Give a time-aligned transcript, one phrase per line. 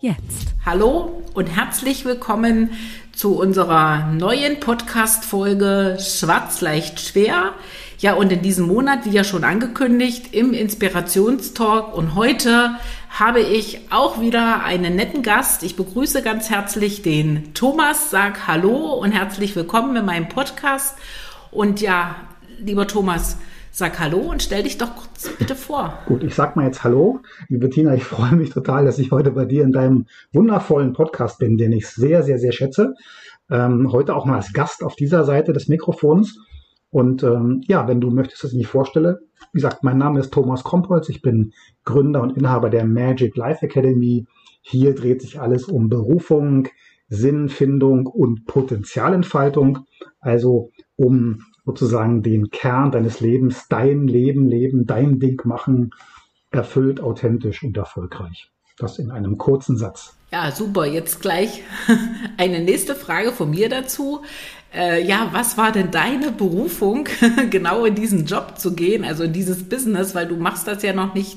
[0.00, 0.54] jetzt.
[0.64, 2.70] Hallo und herzlich willkommen
[3.12, 7.54] zu unserer neuen Podcast-Folge Schwarz leicht schwer.
[7.98, 11.96] Ja, und in diesem Monat, wie ja schon angekündigt, im Inspirationstalk.
[11.96, 12.76] Und heute
[13.10, 15.64] habe ich auch wieder einen netten Gast.
[15.64, 18.10] Ich begrüße ganz herzlich den Thomas.
[18.10, 20.96] Sag Hallo und herzlich willkommen in meinem Podcast.
[21.50, 22.14] Und ja,
[22.60, 23.36] lieber Thomas,
[23.70, 25.98] Sag Hallo und stell dich doch kurz bitte vor.
[26.06, 27.20] Gut, ich sag mal jetzt Hallo.
[27.48, 31.38] Liebe Tina, ich freue mich total, dass ich heute bei dir in deinem wundervollen Podcast
[31.38, 32.94] bin, den ich sehr, sehr, sehr schätze.
[33.50, 36.38] Ähm, heute auch mal als Gast auf dieser Seite des Mikrofons.
[36.90, 39.20] Und ähm, ja, wenn du möchtest, dass ich mich vorstelle,
[39.52, 41.08] wie gesagt, mein Name ist Thomas Kompolz.
[41.08, 41.52] Ich bin
[41.84, 44.26] Gründer und Inhaber der Magic Life Academy.
[44.62, 46.68] Hier dreht sich alles um Berufung,
[47.08, 49.80] Sinnfindung und Potenzialentfaltung.
[50.20, 55.90] Also um sozusagen den Kern deines Lebens, dein Leben leben, dein Ding machen,
[56.50, 58.50] erfüllt, authentisch und erfolgreich.
[58.78, 60.16] Das in einem kurzen Satz.
[60.32, 60.86] Ja, super.
[60.86, 61.62] Jetzt gleich
[62.38, 64.22] eine nächste Frage von mir dazu.
[64.74, 67.06] Äh, ja, was war denn deine Berufung,
[67.50, 70.94] genau in diesen Job zu gehen, also in dieses Business, weil du machst das ja
[70.94, 71.36] noch nicht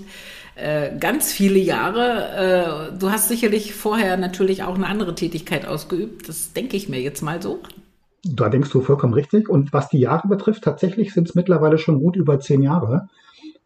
[0.56, 2.92] äh, ganz viele Jahre.
[2.94, 6.30] Äh, du hast sicherlich vorher natürlich auch eine andere Tätigkeit ausgeübt.
[6.30, 7.59] Das denke ich mir jetzt mal so.
[8.24, 9.50] Da denkst du vollkommen richtig.
[9.50, 13.08] Und was die Jahre betrifft, tatsächlich sind es mittlerweile schon gut über zehn Jahre,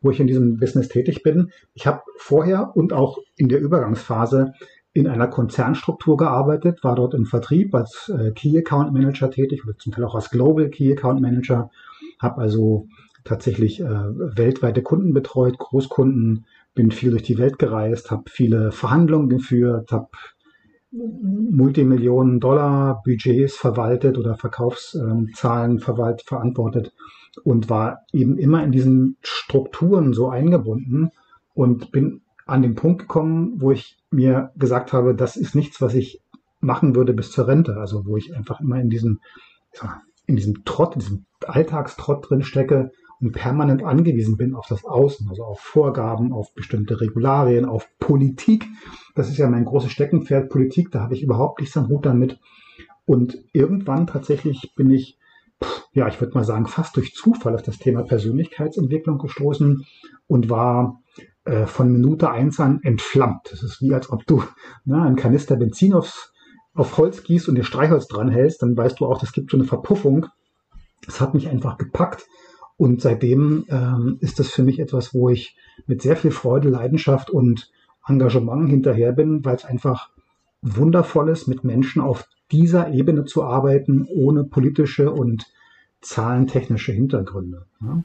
[0.01, 1.51] wo ich in diesem Business tätig bin.
[1.73, 4.53] Ich habe vorher und auch in der Übergangsphase
[4.93, 9.77] in einer Konzernstruktur gearbeitet, war dort im Vertrieb als äh, Key Account Manager tätig oder
[9.77, 11.69] zum Teil auch als Global Key Account Manager,
[12.17, 12.87] habe also
[13.25, 16.45] tatsächlich äh, weltweite Kunden betreut, Großkunden,
[16.75, 20.07] bin viel durch die Welt gereist, habe viele Verhandlungen geführt, habe
[21.51, 26.93] Multimillionen Dollar Budgets verwaltet oder Verkaufszahlen verwaltet, verantwortet
[27.43, 31.11] und war eben immer in diesen Strukturen so eingebunden
[31.53, 35.95] und bin an den Punkt gekommen, wo ich mir gesagt habe, das ist nichts, was
[35.95, 36.21] ich
[36.59, 37.77] machen würde bis zur Rente.
[37.77, 39.19] Also wo ich einfach immer in diesem,
[40.27, 42.91] in diesem Trott, in diesem Alltagstrott drin stecke
[43.25, 48.67] und permanent angewiesen bin auf das Außen, also auf Vorgaben, auf bestimmte Regularien, auf Politik.
[49.15, 52.39] Das ist ja mein großes Steckenpferd, Politik, da habe ich überhaupt nichts am Hut damit.
[53.05, 55.17] Und irgendwann tatsächlich bin ich,
[55.93, 59.85] ja, ich würde mal sagen, fast durch Zufall auf das Thema Persönlichkeitsentwicklung gestoßen
[60.27, 61.01] und war
[61.45, 63.51] äh, von Minute eins an entflammt.
[63.51, 64.43] Das ist wie als ob du
[64.83, 66.31] na, einen Kanister Benzin aufs,
[66.75, 69.65] auf Holz gießt und dir Streichholz dranhältst, dann weißt du auch, das gibt so eine
[69.65, 70.27] Verpuffung.
[71.07, 72.27] Es hat mich einfach gepackt
[72.77, 75.55] und seitdem ähm, ist das für mich etwas, wo ich
[75.87, 77.71] mit sehr viel Freude, Leidenschaft und
[78.07, 80.09] Engagement hinterher bin, weil es einfach
[80.61, 85.45] wundervoll ist, mit Menschen auf dieser Ebene zu arbeiten, ohne politische und
[86.01, 87.65] zahlentechnische Hintergründe.
[87.81, 88.03] Ja.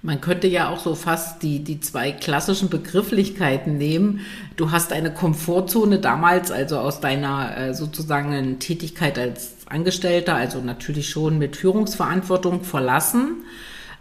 [0.00, 4.20] Man könnte ja auch so fast die, die zwei klassischen Begrifflichkeiten nehmen.
[4.56, 11.10] Du hast eine Komfortzone damals, also aus deiner äh, sozusagen Tätigkeit als Angestellter, also natürlich
[11.10, 13.44] schon mit Führungsverantwortung verlassen,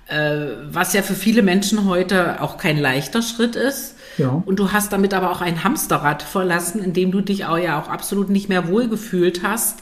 [0.08, 3.96] äh, was ja für viele Menschen heute auch kein leichter Schritt ist.
[4.18, 4.42] Ja.
[4.46, 7.80] Und du hast damit aber auch ein Hamsterrad verlassen, in dem du dich auch ja
[7.80, 9.80] auch absolut nicht mehr wohlgefühlt hast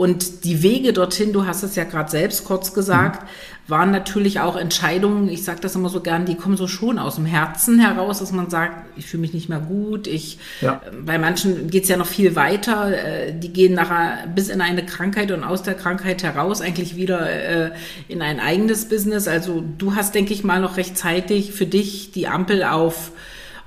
[0.00, 3.26] und die Wege dorthin, du hast es ja gerade selbst kurz gesagt, mhm.
[3.66, 7.16] waren natürlich auch Entscheidungen, ich sage das immer so gern, die kommen so schon aus
[7.16, 10.06] dem Herzen heraus, dass man sagt, ich fühle mich nicht mehr gut.
[10.06, 10.80] Ich, ja.
[11.04, 12.96] Bei manchen geht es ja noch viel weiter.
[12.96, 17.30] Äh, die gehen nachher bis in eine Krankheit und aus der Krankheit heraus eigentlich wieder
[17.30, 17.72] äh,
[18.08, 19.28] in ein eigenes Business.
[19.28, 23.12] Also du hast, denke ich mal, noch rechtzeitig für dich die Ampel auf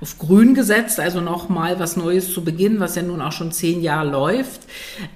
[0.00, 3.80] auf grün gesetzt, also nochmal was Neues zu beginnen, was ja nun auch schon zehn
[3.80, 4.62] Jahre läuft.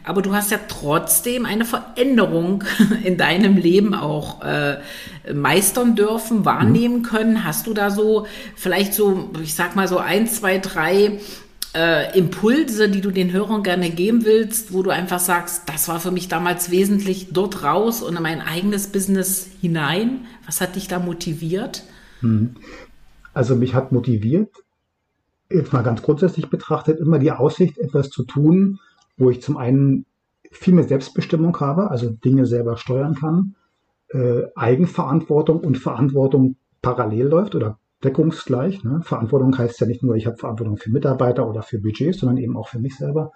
[0.05, 2.65] Aber du hast ja trotzdem eine Veränderung
[3.05, 4.79] in deinem Leben auch äh,
[5.33, 7.45] meistern dürfen, wahrnehmen können.
[7.45, 11.19] Hast du da so vielleicht so, ich sag mal so ein, zwei, drei
[11.75, 16.01] äh, Impulse, die du den Hörern gerne geben willst, wo du einfach sagst, das war
[16.01, 20.27] für mich damals wesentlich dort raus und in mein eigenes Business hinein?
[20.47, 21.85] Was hat dich da motiviert?
[22.21, 22.57] Mhm.
[23.35, 24.51] Also mich hat motiviert,
[25.51, 28.79] jetzt mal ganz grundsätzlich betrachtet, immer die Aussicht, etwas zu tun,
[29.17, 30.07] wo ich zum einen
[30.51, 33.55] viel mehr Selbstbestimmung habe, also Dinge selber steuern kann,
[34.11, 38.85] äh, Eigenverantwortung und Verantwortung parallel läuft oder deckungsgleich.
[38.85, 39.01] Ne?
[39.03, 42.57] Verantwortung heißt ja nicht nur, ich habe Verantwortung für Mitarbeiter oder für Budgets, sondern eben
[42.57, 43.33] auch für mich selber.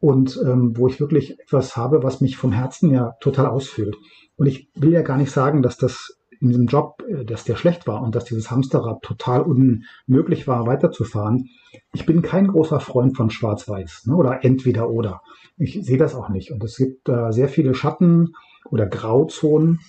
[0.00, 3.96] und ähm, wo ich wirklich etwas habe, was mich vom Herzen ja total ausfüllt.
[4.36, 7.56] Und ich will ja gar nicht sagen, dass das in diesem Job, äh, dass der
[7.56, 11.48] schlecht war und dass dieses Hamsterrad total unmöglich war, weiterzufahren.
[11.92, 15.22] Ich bin kein großer Freund von Schwarz-Weiß ne, oder entweder oder.
[15.56, 16.50] Ich sehe das auch nicht.
[16.50, 18.34] Und es gibt äh, sehr viele Schatten
[18.70, 19.80] oder Grauzonen,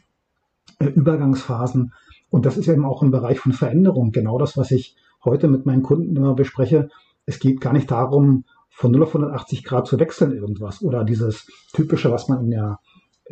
[0.79, 1.93] äh, Übergangsphasen.
[2.29, 5.65] Und das ist eben auch im Bereich von Veränderung genau das, was ich heute mit
[5.65, 6.89] meinen Kunden immer bespreche.
[7.25, 11.47] Es geht gar nicht darum, von 0 auf 180 Grad zu wechseln irgendwas oder dieses
[11.73, 12.79] typische, was man in der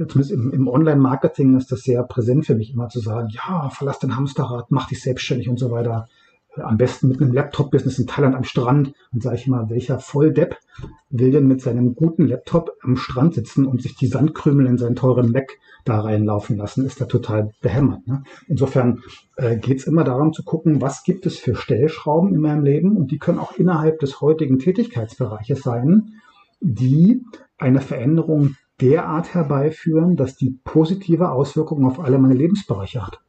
[0.08, 4.00] zumindest im, im Online-Marketing ist das sehr präsent für mich, immer zu sagen, ja, verlass
[4.00, 6.08] dein Hamsterrad, mach dich selbstständig und so weiter.
[6.56, 8.94] Am besten mit einem Laptop-Business in Thailand am Strand.
[9.14, 10.58] Und sage ich mal, welcher Volldepp
[11.10, 14.96] will denn mit seinem guten Laptop am Strand sitzen und sich die Sandkrümel in seinen
[14.96, 16.86] teuren Mac da reinlaufen lassen?
[16.86, 18.06] Ist da total behämmert.
[18.08, 18.24] Ne?
[18.48, 19.04] Insofern
[19.36, 22.98] äh, geht es immer darum zu gucken, was gibt es für Stellschrauben in meinem Leben
[22.98, 26.14] und die können auch innerhalb des heutigen Tätigkeitsbereiches sein,
[26.62, 27.22] die
[27.60, 33.20] eine Veränderung derart herbeiführen, dass die positive Auswirkungen auf alle meine Lebensbereiche hat.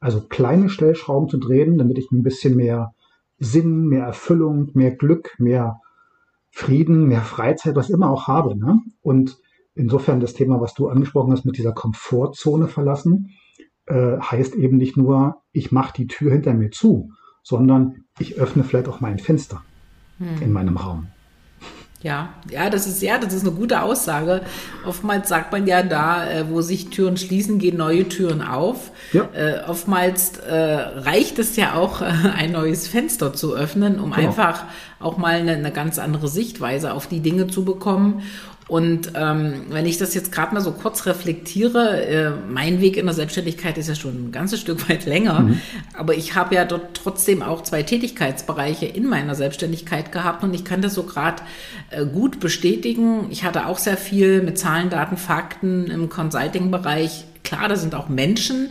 [0.00, 2.92] Also kleine Stellschrauben zu drehen, damit ich ein bisschen mehr
[3.38, 5.80] Sinn, mehr Erfüllung, mehr Glück, mehr
[6.50, 8.56] Frieden, mehr Freizeit, was immer auch habe.
[8.56, 8.80] Ne?
[9.02, 9.38] Und
[9.74, 13.30] insofern das Thema, was du angesprochen hast, mit dieser Komfortzone verlassen,
[13.86, 17.10] äh, heißt eben nicht nur, ich mache die Tür hinter mir zu,
[17.42, 19.62] sondern ich öffne vielleicht auch mein Fenster
[20.18, 20.42] hm.
[20.42, 21.08] in meinem Raum.
[22.02, 24.42] Ja, ja, das ist ja, das ist eine gute Aussage.
[24.86, 28.90] Oftmals sagt man ja da, äh, wo sich Türen schließen, gehen neue Türen auf.
[29.12, 29.28] Ja.
[29.32, 32.02] Äh, oftmals äh, reicht es ja auch,
[32.36, 34.28] ein neues Fenster zu öffnen, um genau.
[34.28, 34.64] einfach
[35.00, 38.22] auch mal eine, eine ganz andere Sichtweise auf die Dinge zu bekommen.
[38.68, 43.06] Und ähm, wenn ich das jetzt gerade mal so kurz reflektiere, äh, mein Weg in
[43.06, 45.60] der Selbstständigkeit ist ja schon ein ganzes Stück weit länger, mhm.
[45.94, 50.64] aber ich habe ja dort trotzdem auch zwei Tätigkeitsbereiche in meiner Selbstständigkeit gehabt und ich
[50.64, 51.42] kann das so gerade
[51.90, 53.28] äh, gut bestätigen.
[53.30, 57.24] Ich hatte auch sehr viel mit Zahlen, Daten, Fakten im Consulting-Bereich.
[57.44, 58.70] Klar, da sind auch Menschen,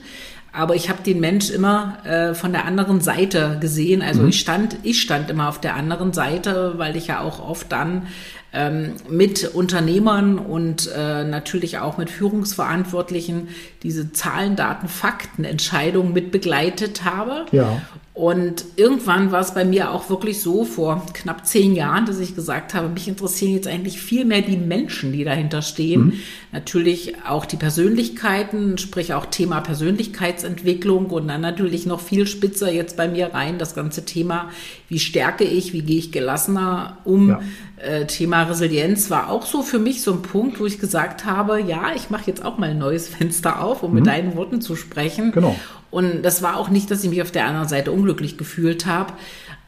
[0.52, 4.02] aber ich habe den Mensch immer äh, von der anderen Seite gesehen.
[4.02, 4.30] Also mhm.
[4.30, 8.08] ich stand, ich stand immer auf der anderen Seite, weil ich ja auch oft dann
[8.56, 13.50] ähm, mit Unternehmern und äh, natürlich auch mit Führungsverantwortlichen
[13.84, 17.46] diese Zahlen, Daten, Fakten, Entscheidungen mit begleitet habe.
[17.52, 17.81] Ja.
[18.16, 22.34] Und irgendwann war es bei mir auch wirklich so vor knapp zehn Jahren, dass ich
[22.34, 26.06] gesagt habe, mich interessieren jetzt eigentlich viel mehr die Menschen, die dahinter stehen.
[26.06, 26.13] Mhm.
[26.54, 32.96] Natürlich auch die Persönlichkeiten, sprich auch Thema Persönlichkeitsentwicklung und dann natürlich noch viel spitzer jetzt
[32.96, 34.50] bei mir rein das ganze Thema,
[34.88, 37.31] wie stärke ich, wie gehe ich gelassener um.
[37.31, 37.42] Ja.
[37.77, 41.62] Äh, Thema Resilienz war auch so für mich so ein Punkt, wo ich gesagt habe,
[41.62, 43.95] ja, ich mache jetzt auch mal ein neues Fenster auf, um mhm.
[43.98, 45.31] mit deinen Worten zu sprechen.
[45.33, 45.56] Genau.
[45.92, 49.13] Und das war auch nicht, dass ich mich auf der anderen Seite unglücklich gefühlt habe.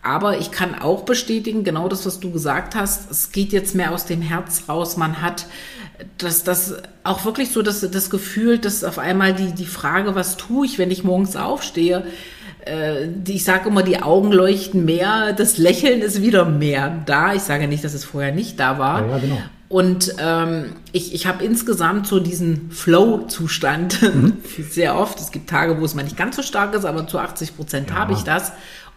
[0.02, 3.92] Aber ich kann auch bestätigen, genau das, was du gesagt hast, es geht jetzt mehr
[3.92, 4.96] aus dem Herz raus.
[4.96, 5.48] Man hat
[6.18, 10.38] das, das auch wirklich so das, das Gefühl, dass auf einmal die, die Frage, was
[10.38, 12.06] tue ich, wenn ich morgens aufstehe,
[12.66, 17.34] äh, ich sage immer, die Augen leuchten mehr, das Lächeln ist wieder mehr da.
[17.34, 19.08] Ich sage nicht, dass es vorher nicht da war.
[19.08, 19.38] Ja, genau.
[19.70, 24.38] Und ähm, ich, ich habe insgesamt so diesen Flow-Zustand mhm.
[24.70, 25.20] sehr oft.
[25.20, 27.90] Es gibt Tage, wo es mal nicht ganz so stark ist, aber zu 80 Prozent
[27.90, 27.96] ja.
[27.98, 28.54] habe ich das.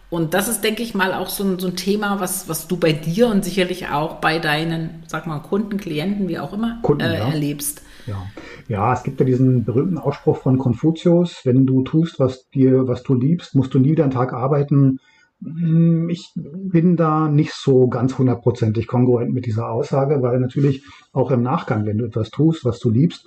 [0.09, 2.75] Und das ist, denke ich mal, auch so ein, so ein Thema, was, was du
[2.75, 7.01] bei dir und sicherlich auch bei deinen, sag mal, Kunden, Klienten, wie auch immer, Kunden,
[7.01, 7.29] äh, ja.
[7.29, 7.81] erlebst.
[8.07, 8.25] Ja.
[8.67, 13.03] ja, es gibt ja diesen berühmten Ausspruch von Konfuzius, wenn du tust, was dir, was
[13.03, 14.99] du liebst, musst du nie wieder einen Tag arbeiten,
[15.43, 21.31] hm, ich bin da nicht so ganz hundertprozentig kongruent mit dieser Aussage, weil natürlich auch
[21.31, 23.25] im Nachgang, wenn du etwas tust, was du liebst,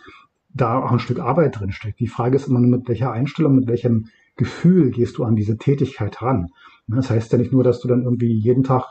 [0.50, 1.98] da auch ein Stück Arbeit drinsteckt.
[1.98, 6.22] Die Frage ist immer, mit welcher Einstellung, mit welchem Gefühl gehst du an diese Tätigkeit
[6.22, 6.48] ran.
[6.86, 8.84] Das heißt ja nicht nur, dass du dann irgendwie jeden Tag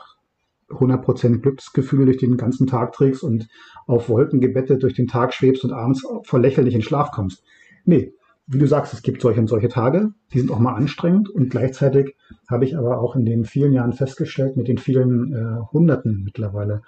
[0.68, 3.48] 100% Glücksgefühl durch den ganzen Tag trägst und
[3.86, 7.44] auf Wolken gebettet durch den Tag schwebst und abends vor Lächeln nicht in Schlaf kommst.
[7.84, 8.14] Nee,
[8.46, 11.50] wie du sagst, es gibt solche und solche Tage, die sind auch mal anstrengend und
[11.50, 12.16] gleichzeitig
[12.48, 16.82] habe ich aber auch in den vielen Jahren festgestellt, mit den vielen äh, Hunderten mittlerweile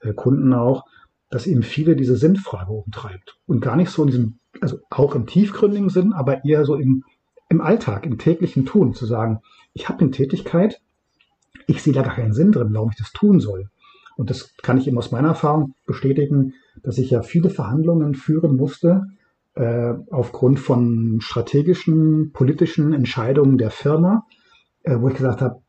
[0.00, 0.84] äh, Kunden auch,
[1.30, 5.26] dass eben viele diese Sinnfrage umtreibt und gar nicht so in diesem, also auch im
[5.26, 7.04] tiefgründigen Sinn, aber eher so im,
[7.48, 9.40] im Alltag, im täglichen Tun, zu sagen,
[9.74, 10.80] ich habe eine Tätigkeit,
[11.66, 13.68] ich sehe da gar keinen Sinn drin, warum ich das tun soll.
[14.16, 18.56] Und das kann ich eben aus meiner Erfahrung bestätigen, dass ich ja viele Verhandlungen führen
[18.56, 19.06] musste,
[19.54, 24.26] äh, aufgrund von strategischen, politischen Entscheidungen der Firma,
[24.82, 25.60] äh, wo ich gesagt habe,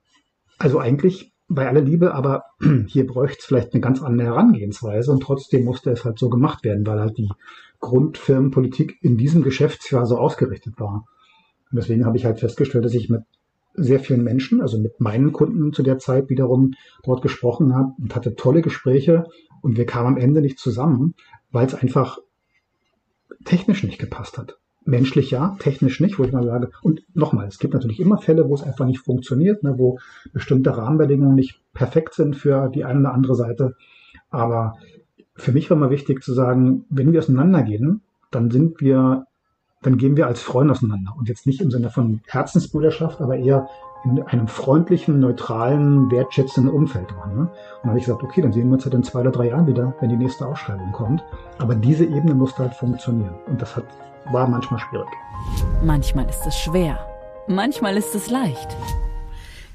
[0.58, 2.44] also eigentlich bei aller Liebe, aber
[2.88, 6.64] hier bräuchte es vielleicht eine ganz andere Herangehensweise und trotzdem musste es halt so gemacht
[6.64, 7.30] werden, weil halt die
[7.80, 11.06] Grundfirmenpolitik in diesem Geschäftsjahr so ausgerichtet war.
[11.72, 13.22] Und deswegen habe ich halt festgestellt, dass ich mit
[13.78, 18.16] sehr vielen Menschen, also mit meinen Kunden zu der Zeit wiederum dort gesprochen habe und
[18.16, 19.26] hatte tolle Gespräche,
[19.62, 21.16] und wir kamen am Ende nicht zusammen,
[21.52, 22.20] weil es einfach
[23.46, 24.60] technisch nicht gepasst hat.
[24.86, 26.72] Menschlich ja, technisch nicht, wo ich mal sage.
[26.82, 30.00] Und nochmal, es gibt natürlich immer Fälle, wo es einfach nicht funktioniert, ne, wo
[30.32, 33.76] bestimmte Rahmenbedingungen nicht perfekt sind für die eine oder andere Seite.
[34.30, 34.78] Aber
[35.36, 39.26] für mich war mal wichtig zu sagen, wenn wir auseinandergehen, dann sind wir,
[39.82, 41.14] dann gehen wir als Freunde auseinander.
[41.18, 43.68] Und jetzt nicht im Sinne von Herzensbrüderschaft, aber eher
[44.04, 47.12] in einem freundlichen, neutralen, wertschätzenden Umfeld.
[47.12, 47.42] Ne?
[47.42, 47.50] Und
[47.82, 49.68] dann habe ich gesagt, okay, dann sehen wir uns halt in zwei oder drei Jahren
[49.68, 51.24] wieder, wenn die nächste Ausschreibung kommt.
[51.58, 53.36] Aber diese Ebene musste halt funktionieren.
[53.48, 53.86] Und das hat,
[54.32, 55.08] war manchmal schwierig.
[55.84, 57.00] Manchmal ist es schwer.
[57.48, 58.76] Manchmal ist es leicht.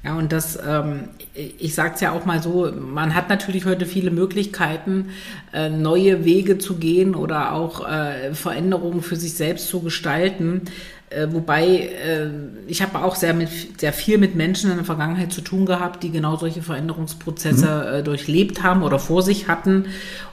[0.03, 3.85] Ja, und das, ähm, ich sage es ja auch mal so, man hat natürlich heute
[3.85, 5.09] viele Möglichkeiten,
[5.53, 10.63] äh, neue Wege zu gehen oder auch äh, Veränderungen für sich selbst zu gestalten.
[11.09, 12.29] Äh, wobei äh,
[12.67, 16.03] ich habe auch sehr, mit, sehr viel mit Menschen in der Vergangenheit zu tun gehabt,
[16.03, 17.95] die genau solche Veränderungsprozesse mhm.
[17.99, 19.85] äh, durchlebt haben oder vor sich hatten.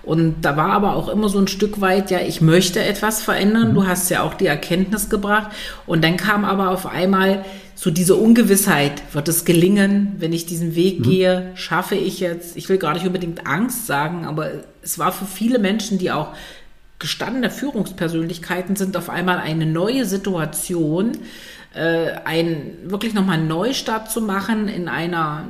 [0.03, 3.71] Und da war aber auch immer so ein Stück weit, ja, ich möchte etwas verändern.
[3.71, 3.75] Mhm.
[3.75, 5.53] Du hast ja auch die Erkenntnis gebracht.
[5.87, 7.45] Und dann kam aber auf einmal
[7.81, 11.03] so diese Ungewissheit, wird es gelingen, wenn ich diesen Weg mhm.
[11.03, 14.51] gehe, schaffe ich jetzt, ich will gar nicht unbedingt Angst sagen, aber
[14.83, 16.35] es war für viele Menschen, die auch
[16.99, 21.13] gestandene Führungspersönlichkeiten sind auf einmal eine neue Situation,
[21.73, 25.47] äh, ein wirklich nochmal Neustart zu machen in einer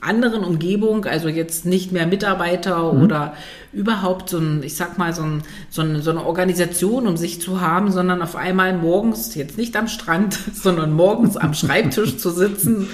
[0.00, 3.02] anderen Umgebung, also jetzt nicht mehr Mitarbeiter mhm.
[3.02, 3.34] oder
[3.72, 7.40] überhaupt so ein, ich sag mal, so, ein, so, eine, so eine Organisation um sich
[7.40, 12.30] zu haben, sondern auf einmal morgens, jetzt nicht am Strand, sondern morgens am Schreibtisch zu
[12.30, 12.88] sitzen,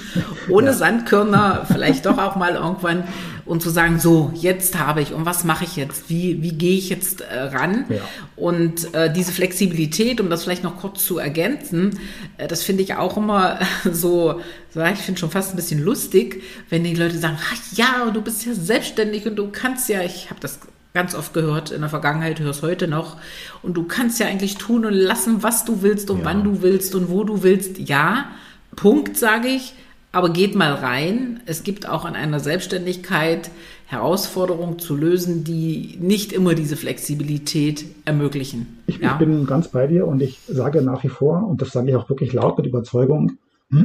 [0.48, 0.72] ohne ja.
[0.72, 3.04] Sandkörner, vielleicht doch auch mal irgendwann
[3.46, 6.08] und zu sagen, so, jetzt habe ich und was mache ich jetzt?
[6.08, 7.84] Wie, wie gehe ich jetzt äh, ran?
[7.88, 8.00] Ja.
[8.36, 11.98] Und äh, diese Flexibilität, um das vielleicht noch kurz zu ergänzen,
[12.38, 13.58] äh, das finde ich auch immer
[13.90, 18.22] so, ich finde schon fast ein bisschen lustig, wenn die Leute sagen, ach ja, du
[18.22, 20.60] bist ja selbstständig und du kannst ja, ich habe das
[20.94, 23.16] ganz oft gehört in der Vergangenheit, hörst heute noch.
[23.62, 26.24] Und du kannst ja eigentlich tun und lassen, was du willst und ja.
[26.24, 27.78] wann du willst und wo du willst.
[27.78, 28.30] Ja,
[28.76, 29.74] Punkt, sage ich.
[30.14, 31.40] Aber geht mal rein.
[31.44, 33.50] Es gibt auch an einer Selbstständigkeit
[33.86, 38.78] Herausforderungen zu lösen, die nicht immer diese Flexibilität ermöglichen.
[38.86, 39.12] Ich, ja?
[39.12, 41.96] ich bin ganz bei dir und ich sage nach wie vor, und das sage ich
[41.96, 43.32] auch wirklich laut mit Überzeugung,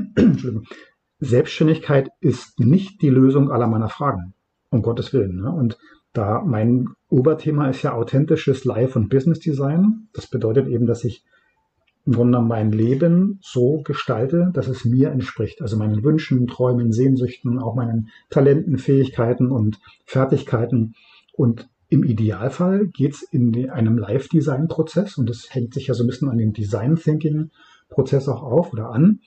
[1.19, 4.35] Selbstständigkeit ist nicht die Lösung aller meiner Fragen.
[4.69, 5.37] Um Gottes Willen.
[5.41, 5.51] Ne?
[5.51, 5.79] Und
[6.13, 10.09] da mein Oberthema ist ja authentisches Life- und Business Design.
[10.13, 11.23] Das bedeutet eben, dass ich
[12.05, 15.61] im Grunde mein Leben so gestalte, dass es mir entspricht.
[15.61, 20.95] Also meinen Wünschen, Träumen, Sehnsüchten, auch meinen Talenten, Fähigkeiten und Fertigkeiten.
[21.33, 26.07] Und im Idealfall geht es in einem Live-Design-Prozess, und das hängt sich ja so ein
[26.07, 29.19] bisschen an dem Design-Thinking-Prozess auch auf oder an,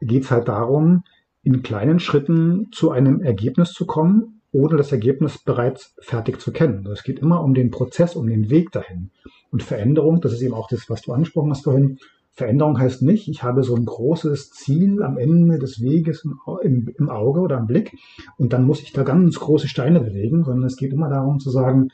[0.00, 1.04] geht es halt darum,
[1.42, 6.78] in kleinen Schritten zu einem Ergebnis zu kommen, ohne das Ergebnis bereits fertig zu kennen.
[6.78, 9.10] Also es geht immer um den Prozess, um den Weg dahin.
[9.50, 11.98] Und Veränderung, das ist eben auch das, was du angesprochen hast vorhin,
[12.32, 17.40] Veränderung heißt nicht, ich habe so ein großes Ziel am Ende des Weges im, Auge
[17.40, 17.96] oder im Blick
[18.36, 21.50] und dann muss ich da ganz große Steine bewegen, sondern es geht immer darum zu
[21.50, 21.88] sagen,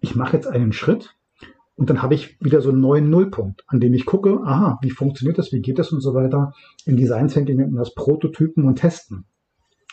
[0.00, 1.16] ich mache jetzt einen Schritt
[1.76, 4.90] und dann habe ich wieder so einen neuen Nullpunkt, an dem ich gucke, aha, wie
[4.90, 6.52] funktioniert das, wie geht das und so weiter.
[6.84, 9.24] In Design Thinking nennt das Prototypen und Testen.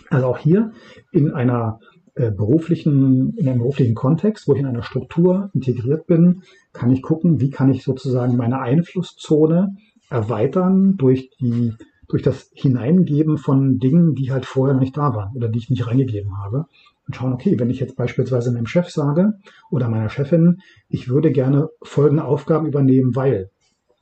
[0.10, 0.74] Also auch hier
[1.12, 1.80] in einer
[2.18, 6.42] äh, beruflichen, in einem beruflichen Kontext, wo ich in einer Struktur integriert bin,
[6.74, 9.76] kann ich gucken, wie kann ich sozusagen meine Einflusszone
[10.10, 11.74] erweitern durch die,
[12.08, 15.70] durch das Hineingeben von Dingen, die halt vorher noch nicht da waren oder die ich
[15.70, 16.66] nicht reingegeben habe.
[17.06, 19.34] Und schauen, okay, wenn ich jetzt beispielsweise meinem Chef sage
[19.70, 20.58] oder meiner Chefin,
[20.90, 23.52] ich würde gerne folgende Aufgaben übernehmen, weil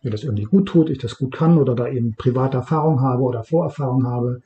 [0.03, 3.23] mir das irgendwie gut tut, ich das gut kann oder da eben private Erfahrung habe
[3.23, 4.41] oder Vorerfahrung habe,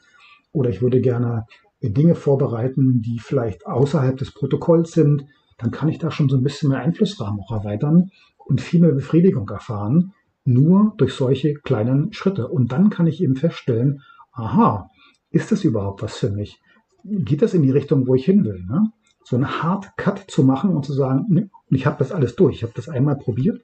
[0.52, 1.46] oder ich würde gerne
[1.82, 5.26] Dinge vorbereiten, die vielleicht außerhalb des Protokolls sind,
[5.58, 8.92] dann kann ich da schon so ein bisschen mehr Einflussrahmen auch erweitern und viel mehr
[8.92, 12.48] Befriedigung erfahren, nur durch solche kleinen Schritte.
[12.48, 14.90] Und dann kann ich eben feststellen, aha,
[15.32, 16.60] ist das überhaupt was für mich?
[17.04, 18.66] Geht das in die Richtung, wo ich hin will?
[18.68, 18.92] Ne?
[19.24, 22.58] So einen Hard Cut zu machen und zu sagen, ne, ich habe das alles durch,
[22.58, 23.62] ich habe das einmal probiert,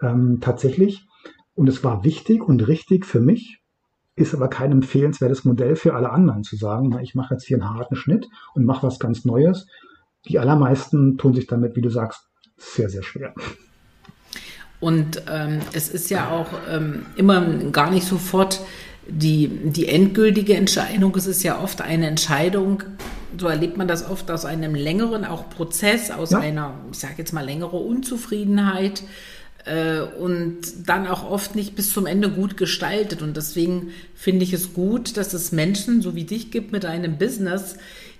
[0.00, 1.06] ähm, tatsächlich.
[1.54, 3.60] Und es war wichtig und richtig für mich,
[4.16, 7.58] ist aber kein empfehlenswertes Modell für alle anderen zu sagen, na, ich mache jetzt hier
[7.58, 9.66] einen harten Schnitt und mache was ganz Neues.
[10.26, 13.34] Die allermeisten tun sich damit, wie du sagst, sehr, sehr schwer.
[14.80, 18.60] Und ähm, es ist ja auch ähm, immer gar nicht sofort
[19.06, 21.14] die, die endgültige Entscheidung.
[21.14, 22.82] Es ist ja oft eine Entscheidung,
[23.38, 26.38] so erlebt man das oft aus einem längeren auch Prozess, aus ja.
[26.38, 29.02] einer, ich sage jetzt mal, längere Unzufriedenheit
[30.20, 33.22] und dann auch oft nicht bis zum Ende gut gestaltet.
[33.22, 37.18] Und deswegen finde ich es gut, dass es Menschen so wie dich gibt mit einem
[37.18, 37.76] Business,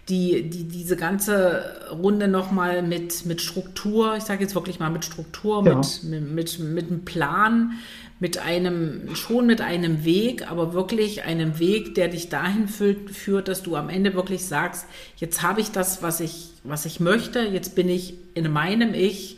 [0.09, 5.05] die, die diese ganze Runde nochmal mit, mit Struktur, ich sage jetzt wirklich mal mit
[5.05, 5.75] Struktur, ja.
[5.75, 7.73] mit, mit, mit, mit einem Plan,
[8.19, 13.49] mit einem, schon mit einem Weg, aber wirklich einem Weg, der dich dahin führt, führt
[13.49, 14.87] dass du am Ende wirklich sagst,
[15.17, 19.36] jetzt habe ich das, was ich, was ich möchte, jetzt bin ich in meinem Ich,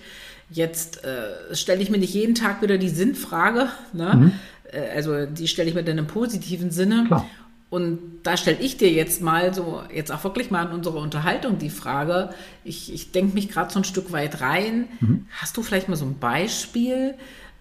[0.50, 4.14] jetzt äh, stelle ich mir nicht jeden Tag wieder die Sinnfrage, ne?
[4.14, 4.33] Mhm.
[4.73, 7.05] Äh, also die stelle ich mir dann im positiven Sinne.
[7.07, 7.28] Klar.
[7.71, 11.59] Und da stelle ich dir jetzt mal so, jetzt auch wirklich mal in unsere Unterhaltung
[11.59, 12.31] die Frage,
[12.64, 14.88] ich, ich denke mich gerade so ein Stück weit rein.
[15.00, 15.26] Mhm.
[15.31, 17.14] Hast du vielleicht mal so ein Beispiel,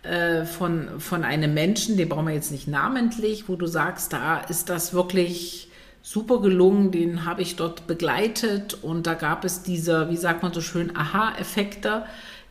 [0.03, 4.39] äh, von, von einem Menschen, den brauchen wir jetzt nicht namentlich, wo du sagst, da
[4.39, 5.69] ist das wirklich
[6.01, 10.53] super gelungen, den habe ich dort begleitet und da gab es diese, wie sagt man
[10.53, 12.05] so schön, Aha-Effekte.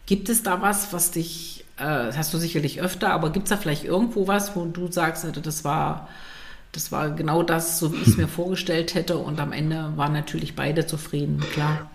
[0.06, 3.50] Gibt es da was, was dich, äh, das hast du sicherlich öfter, aber gibt es
[3.50, 6.08] da vielleicht irgendwo was, wo du sagst, also das war,
[6.72, 10.12] das war genau das, so wie ich es mir vorgestellt hätte und am Ende waren
[10.12, 11.90] natürlich beide zufrieden, klar.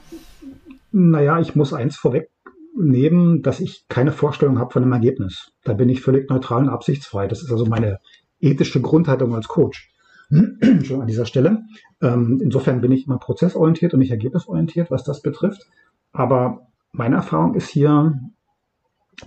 [0.92, 2.30] Naja, ich muss eins vorweg
[2.76, 5.52] nehmen, dass ich keine Vorstellung habe von dem Ergebnis.
[5.64, 7.28] Da bin ich völlig neutral und absichtsfrei.
[7.28, 8.00] Das ist also meine
[8.40, 9.90] ethische Grundhaltung als Coach.
[10.84, 11.64] Schon an dieser Stelle.
[12.02, 15.68] Ähm, insofern bin ich immer prozessorientiert und nicht ergebnisorientiert, was das betrifft.
[16.14, 18.20] Aber meine Erfahrung ist hier,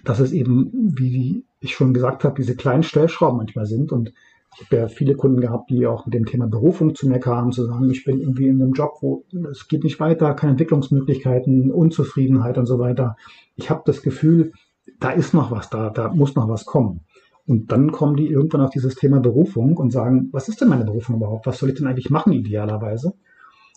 [0.05, 4.13] dass es eben, wie ich schon gesagt habe, diese kleinen Stellschrauben manchmal sind und
[4.57, 7.51] ich habe ja viele Kunden gehabt, die auch mit dem Thema Berufung zu mir kamen,
[7.51, 11.73] zu sagen, ich bin irgendwie in einem Job, wo es geht nicht weiter, keine Entwicklungsmöglichkeiten,
[11.73, 13.17] Unzufriedenheit und so weiter.
[13.57, 14.53] Ich habe das Gefühl,
[15.01, 17.01] da ist noch was da, da muss noch was kommen.
[17.47, 20.85] Und dann kommen die irgendwann auf dieses Thema Berufung und sagen, was ist denn meine
[20.85, 21.47] Berufung überhaupt?
[21.47, 23.15] Was soll ich denn eigentlich machen idealerweise?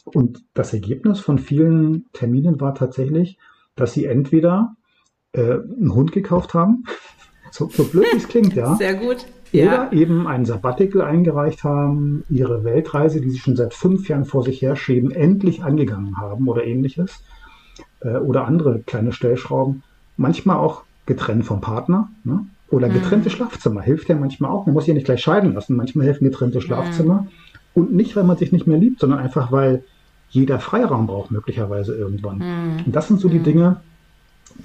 [0.05, 3.37] Und das Ergebnis von vielen Terminen war tatsächlich,
[3.77, 4.75] dass sie entweder
[5.31, 6.83] äh, einen Hund gekauft haben,
[7.51, 8.75] so, so blöd wie es klingt, ja.
[8.75, 9.25] Sehr gut.
[9.53, 14.43] Oder eben ein Sabbatical eingereicht haben, ihre Weltreise, die sie schon seit fünf Jahren vor
[14.43, 17.23] sich herschieben, endlich angegangen haben oder ähnliches.
[18.01, 19.83] Äh, oder andere kleine Stellschrauben.
[20.17, 22.09] Manchmal auch getrennt vom Partner.
[22.23, 22.45] Ne?
[22.69, 22.93] Oder mhm.
[22.93, 23.33] getrennte mhm.
[23.33, 23.81] Schlafzimmer.
[23.81, 24.65] Hilft ja manchmal auch.
[24.65, 25.75] Man muss sich ja nicht gleich scheiden lassen.
[25.75, 27.21] Manchmal helfen getrennte Schlafzimmer.
[27.21, 27.27] Mhm.
[27.73, 29.83] Und nicht, weil man sich nicht mehr liebt, sondern einfach, weil
[30.29, 32.37] jeder Freiraum braucht, möglicherweise irgendwann.
[32.37, 32.85] Mhm.
[32.85, 33.43] Und das sind so die mhm.
[33.43, 33.81] Dinge,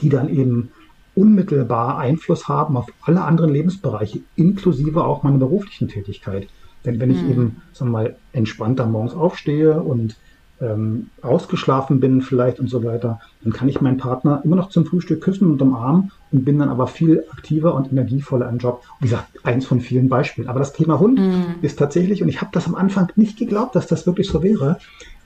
[0.01, 0.71] die dann eben
[1.15, 6.49] unmittelbar Einfluss haben auf alle anderen Lebensbereiche, inklusive auch meiner beruflichen Tätigkeit.
[6.85, 7.31] Denn wenn ich mhm.
[7.31, 10.17] eben, sagen wir mal, entspannter morgens aufstehe und
[10.61, 14.87] ähm, ausgeschlafen bin vielleicht und so weiter, dann kann ich meinen Partner immer noch zum
[14.87, 18.83] Frühstück küssen und umarmen und bin dann aber viel aktiver und energievoller im Job.
[19.01, 20.49] Wie gesagt, eins von vielen Beispielen.
[20.49, 21.57] Aber das Thema Hund mhm.
[21.63, 24.79] ist tatsächlich, und ich habe das am Anfang nicht geglaubt, dass das wirklich so wäre,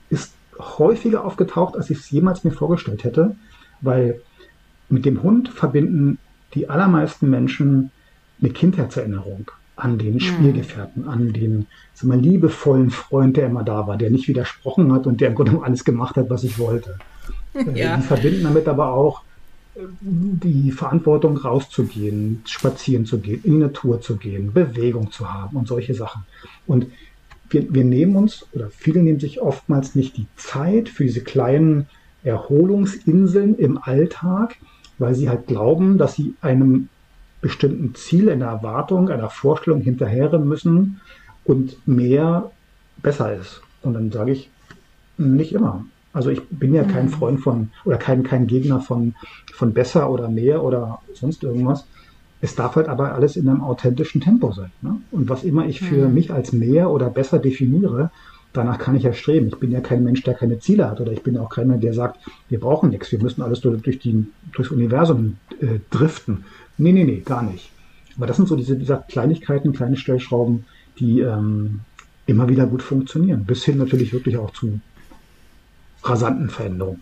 [0.09, 3.35] ist häufiger aufgetaucht, als ich es jemals mir vorgestellt hätte,
[3.81, 4.21] weil
[4.89, 6.17] mit dem Hund verbinden
[6.53, 7.91] die allermeisten Menschen
[8.41, 10.19] eine Kindheitserinnerung an den hm.
[10.19, 15.07] Spielgefährten, an den sagen wir, liebevollen Freund, der immer da war, der nicht widersprochen hat
[15.07, 16.97] und der im Grunde alles gemacht hat, was ich wollte.
[17.53, 17.97] Äh, ja.
[17.97, 19.23] Die verbinden damit aber auch
[19.75, 25.57] äh, die Verantwortung rauszugehen, spazieren zu gehen, in die Natur zu gehen, Bewegung zu haben
[25.57, 26.23] und solche Sachen.
[26.67, 26.85] Und
[27.49, 31.87] wir, wir nehmen uns, oder viele nehmen sich oftmals nicht die Zeit für diese kleinen
[32.23, 34.57] Erholungsinseln im Alltag,
[34.97, 36.89] weil sie halt glauben, dass sie einem
[37.41, 40.99] bestimmten Ziel, einer Erwartung, einer Vorstellung hinterherren müssen
[41.45, 42.51] und mehr
[43.01, 43.61] besser ist.
[43.83, 44.49] Und dann sage ich,
[45.17, 45.85] nicht immer.
[46.13, 47.11] Also ich bin ja kein mhm.
[47.11, 49.13] Freund von oder kein, kein Gegner von,
[49.53, 51.85] von besser oder mehr oder sonst irgendwas.
[52.41, 54.71] Es darf halt aber alles in einem authentischen Tempo sein.
[54.81, 54.97] Ne?
[55.11, 56.13] Und was immer ich für mhm.
[56.13, 58.11] mich als mehr oder besser definiere,
[58.53, 59.47] danach kann ich ja streben.
[59.47, 61.77] Ich bin ja kein Mensch, der keine Ziele hat oder ich bin ja auch keiner,
[61.77, 62.19] der sagt,
[62.49, 66.45] wir brauchen nichts, wir müssen alles durch die, durchs Universum äh, driften.
[66.77, 67.71] Nee, nee, nee, gar nicht.
[68.17, 70.65] Aber das sind so diese, diese Kleinigkeiten, kleine Stellschrauben,
[70.99, 71.81] die ähm,
[72.25, 73.45] immer wieder gut funktionieren.
[73.45, 74.79] Bis hin natürlich wirklich auch zu
[76.03, 77.01] rasanten Veränderungen.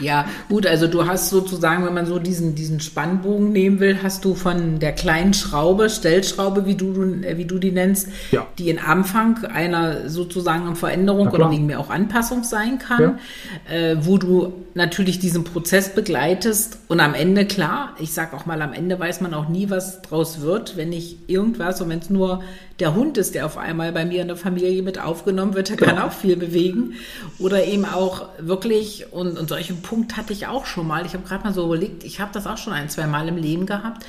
[0.00, 4.24] Ja, gut, also du hast sozusagen, wenn man so diesen, diesen Spannbogen nehmen will, hast
[4.24, 8.46] du von der kleinen Schraube, Stellschraube, wie du, äh, wie du die nennst, ja.
[8.58, 13.18] die in Anfang einer sozusagen Veränderung oder wegen mir auch Anpassung sein kann,
[13.70, 13.74] ja.
[13.74, 18.60] äh, wo du natürlich diesen Prozess begleitest und am Ende, klar, ich sag auch mal,
[18.60, 22.10] am Ende weiß man auch nie, was draus wird, wenn ich irgendwas, und wenn es
[22.10, 22.42] nur
[22.80, 25.76] der Hund ist, der auf einmal bei mir in der Familie mit aufgenommen wird, der
[25.76, 25.92] genau.
[25.92, 26.94] kann auch viel bewegen.
[27.38, 31.06] Oder eben auch wirklich, und, und solchen Punkt hatte ich auch schon mal.
[31.06, 33.36] Ich habe gerade mal so überlegt, ich habe das auch schon ein, zwei Mal im
[33.36, 34.04] Leben gehabt,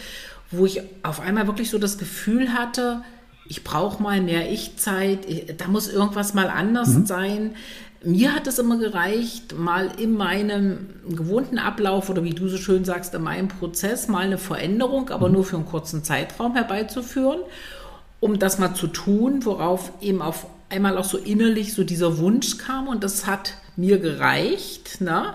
[0.49, 3.01] wo ich auf einmal wirklich so das Gefühl hatte,
[3.47, 5.19] ich brauche mal mehr Ich-Zeit,
[5.59, 7.05] da muss irgendwas mal anders mhm.
[7.05, 7.55] sein.
[8.03, 12.85] Mir hat es immer gereicht, mal in meinem gewohnten Ablauf oder wie du so schön
[12.85, 15.35] sagst, in meinem Prozess mal eine Veränderung, aber mhm.
[15.35, 17.41] nur für einen kurzen Zeitraum herbeizuführen
[18.19, 22.57] um das mal zu tun, worauf eben auf einmal auch so innerlich so dieser Wunsch
[22.57, 25.01] kam und das hat mir gereicht.
[25.01, 25.33] Ne?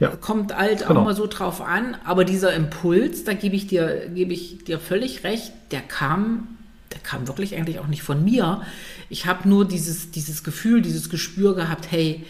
[0.00, 0.08] Ja.
[0.16, 1.00] Kommt halt genau.
[1.00, 4.78] auch mal so drauf an, aber dieser Impuls, da gebe ich dir, gebe ich dir
[4.78, 6.58] völlig recht, der kam,
[6.92, 8.62] der kam wirklich eigentlich auch nicht von mir.
[9.08, 12.24] Ich habe nur dieses, dieses Gefühl, dieses Gespür gehabt, hey,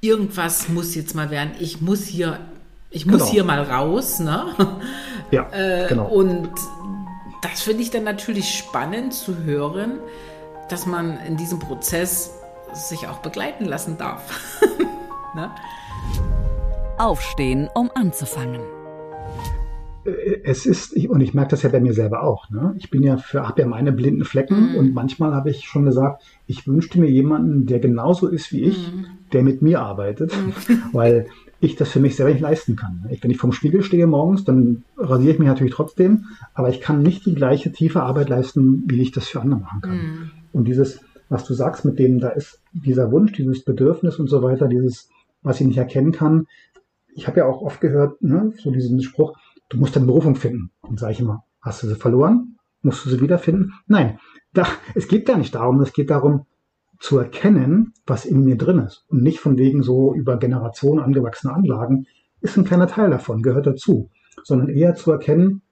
[0.00, 1.52] irgendwas muss jetzt mal werden.
[1.58, 2.38] Ich muss hier,
[2.90, 3.32] ich muss genau.
[3.32, 4.44] hier mal raus, ne?
[5.30, 6.06] Ja, äh, genau.
[6.06, 6.50] Und
[7.50, 9.98] das finde ich dann natürlich spannend zu hören,
[10.68, 12.32] dass man in diesem Prozess
[12.72, 14.60] sich auch begleiten lassen darf.
[15.34, 15.50] ne?
[16.98, 18.60] Aufstehen, um anzufangen.
[20.04, 22.74] Äh, es ist, und ich merke das ja bei mir selber auch, ne?
[22.78, 24.76] ich bin ja für, habe ja meine blinden Flecken mhm.
[24.76, 28.92] und manchmal habe ich schon gesagt, ich wünschte mir jemanden, der genauso ist wie ich,
[28.92, 29.06] mhm.
[29.32, 30.82] der mit mir arbeitet, mhm.
[30.92, 31.26] weil
[31.60, 33.06] ich das für mich selber nicht leisten kann.
[33.10, 36.80] Ich, wenn ich vom Spiegel stehe morgens, dann rasiere ich mich natürlich trotzdem, aber ich
[36.80, 39.96] kann nicht die gleiche tiefe Arbeit leisten, wie ich das für andere machen kann.
[39.96, 40.30] Mhm.
[40.52, 44.42] Und dieses, was du sagst, mit dem, da ist dieser Wunsch, dieses Bedürfnis und so
[44.42, 45.08] weiter, dieses,
[45.42, 46.46] was ich nicht erkennen kann.
[47.14, 49.36] Ich habe ja auch oft gehört, ne, so diesen Spruch,
[49.68, 50.70] du musst deine Berufung finden.
[50.82, 52.56] Und sage ich immer, hast du sie verloren?
[52.82, 53.72] Musst du sie wiederfinden?
[53.86, 54.18] Nein,
[54.52, 56.46] da, es geht gar nicht darum, es geht darum,
[56.98, 59.04] zu erkennen, was in mir drin ist.
[59.08, 62.06] Und nicht von wegen so über Generationen angewachsene Anlagen,
[62.40, 64.10] ist ein kleiner Teil davon, gehört dazu.
[64.44, 65.62] Sondern eher zu erkennen,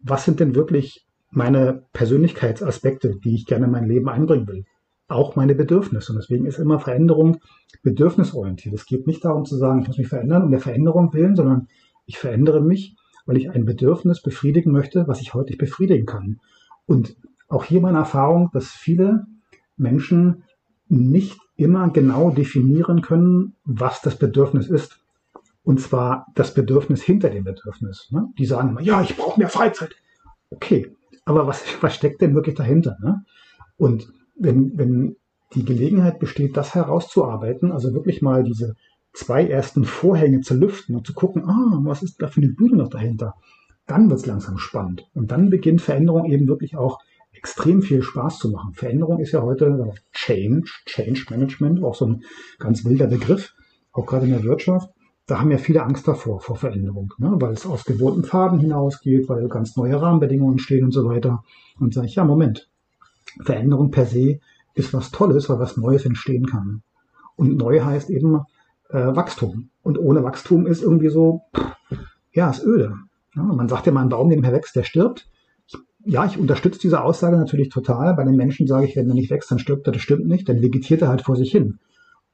[0.00, 4.64] was sind denn wirklich meine Persönlichkeitsaspekte, die ich gerne in mein Leben einbringen will.
[5.08, 6.12] Auch meine Bedürfnisse.
[6.12, 7.38] Und deswegen ist immer Veränderung
[7.82, 8.74] bedürfnisorientiert.
[8.74, 11.68] Es geht nicht darum zu sagen, ich muss mich verändern um der Veränderung willen, sondern
[12.06, 16.40] ich verändere mich, weil ich ein Bedürfnis befriedigen möchte, was ich heute nicht befriedigen kann.
[16.86, 17.16] Und
[17.48, 19.26] auch hier meine Erfahrung, dass viele
[19.76, 20.44] Menschen
[20.88, 25.00] nicht immer genau definieren können, was das Bedürfnis ist.
[25.64, 28.08] Und zwar das Bedürfnis hinter dem Bedürfnis.
[28.10, 28.28] Ne?
[28.38, 29.94] Die sagen immer, ja, ich brauche mehr Freizeit.
[30.50, 32.96] Okay, aber was, was steckt denn wirklich dahinter?
[33.02, 33.22] Ne?
[33.76, 35.16] Und wenn, wenn
[35.54, 38.76] die Gelegenheit besteht, das herauszuarbeiten, also wirklich mal diese
[39.12, 42.76] zwei ersten Vorhänge zu lüften und zu gucken, ah, was ist da für eine Bühne
[42.76, 43.34] noch dahinter,
[43.86, 45.08] dann wird es langsam spannend.
[45.14, 47.00] Und dann beginnt Veränderung eben wirklich auch
[47.38, 48.74] extrem viel Spaß zu machen.
[48.74, 52.24] Veränderung ist ja heute Change, Change Management, auch so ein
[52.58, 53.54] ganz wilder Begriff,
[53.92, 54.90] auch gerade in der Wirtschaft.
[55.26, 57.30] Da haben ja viele Angst davor, vor Veränderung, ne?
[57.34, 61.44] weil es aus gewohnten Farben hinausgeht, weil ganz neue Rahmenbedingungen entstehen und so weiter.
[61.78, 62.68] Und sage ich, ja, Moment,
[63.42, 64.40] Veränderung per se
[64.74, 66.82] ist was Tolles, weil was Neues entstehen kann.
[67.36, 68.40] Und neu heißt eben
[68.88, 69.70] äh, Wachstum.
[69.82, 71.98] Und ohne Wachstum ist irgendwie so, pff,
[72.32, 72.94] ja, ist öde.
[73.36, 75.28] Ja, man sagt ja mal, ein Baum, der wächst, der stirbt
[76.08, 78.14] ja, ich unterstütze diese Aussage natürlich total.
[78.14, 79.92] Bei den Menschen sage ich, wenn er nicht wächst, dann stirbt er.
[79.92, 81.78] Das stimmt nicht, dann vegetiert er halt vor sich hin.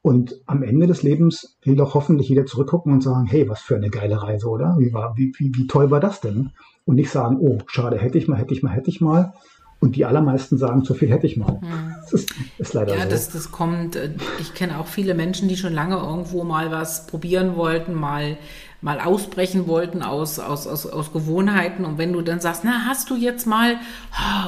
[0.01, 3.75] Und am Ende des Lebens will doch hoffentlich jeder zurückgucken und sagen, hey, was für
[3.75, 4.75] eine geile Reise, oder?
[4.77, 6.51] Wie, war, wie, wie, wie toll war das denn?
[6.85, 9.33] Und nicht sagen, oh, schade, hätte ich mal, hätte ich mal, hätte ich mal.
[9.81, 11.59] Und die allermeisten sagen, zu viel hätte ich mal.
[11.59, 11.95] Hm.
[11.99, 13.03] Das ist, ist leider ja, so.
[13.03, 16.71] Ja, das, das kommt, äh, ich kenne auch viele Menschen, die schon lange irgendwo mal
[16.71, 18.37] was probieren wollten, mal
[18.85, 21.85] mal ausbrechen wollten aus, aus, aus, aus Gewohnheiten.
[21.85, 23.77] Und wenn du dann sagst, na, hast du jetzt mal,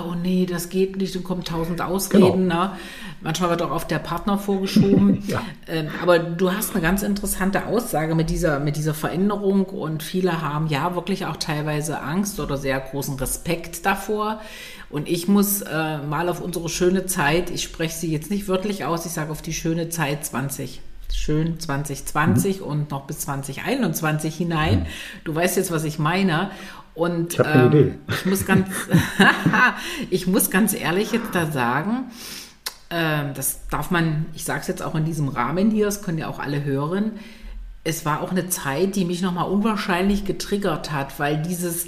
[0.06, 2.43] oh nee, das geht nicht, dann kommen tausend Ausreden.
[2.43, 2.65] Genau.
[2.65, 2.71] Ne?
[3.21, 5.23] Manchmal wird auch auf der Partner vorgeschoben.
[5.28, 5.41] ja.
[5.67, 10.39] ähm, aber du hast eine ganz interessante Aussage mit dieser, mit dieser Veränderung und viele
[10.39, 14.39] haben ja wirklich auch teilweise Angst oder sehr großen Respekt davor.
[14.91, 18.86] Und ich muss äh, mal auf unsere schöne Zeit, ich spreche sie jetzt nicht wörtlich
[18.86, 20.80] aus, ich sage auf die schöne Zeit 20
[21.13, 22.65] schön 2020 mhm.
[22.65, 24.80] und noch bis 2021 hinein.
[24.80, 24.86] Mhm.
[25.24, 26.52] Du weißt jetzt, was ich meine.
[26.93, 28.67] Und ich, ähm, ich muss ganz,
[30.10, 32.06] ich muss ganz ehrlich jetzt da sagen,
[32.89, 36.17] äh, das darf man, ich sage es jetzt auch in diesem Rahmen hier, das können
[36.17, 37.12] ja auch alle hören.
[37.84, 41.88] Es war auch eine Zeit, die mich nochmal unwahrscheinlich getriggert hat, weil dieses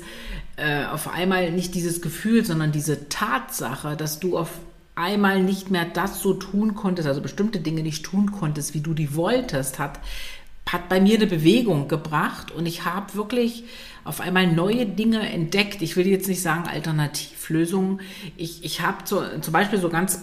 [0.56, 4.50] äh, auf einmal nicht dieses Gefühl, sondern diese Tatsache, dass du auf
[5.00, 8.94] einmal nicht mehr das so tun konntest, also bestimmte Dinge nicht tun konntest, wie du
[8.94, 10.00] die wolltest, hat,
[10.68, 13.64] hat bei mir eine Bewegung gebracht und ich habe wirklich
[14.04, 15.82] auf einmal neue Dinge entdeckt.
[15.82, 18.02] Ich will jetzt nicht sagen Alternativlösungen.
[18.38, 20.22] Ich, ich habe so, zum Beispiel so ganz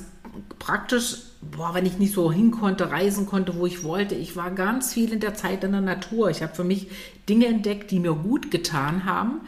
[0.58, 4.14] praktisch, boah, wenn ich nicht so hin konnte, reisen konnte, wo ich wollte.
[4.14, 6.30] Ich war ganz viel in der Zeit in der Natur.
[6.30, 6.88] Ich habe für mich
[7.28, 9.40] Dinge entdeckt, die mir gut getan haben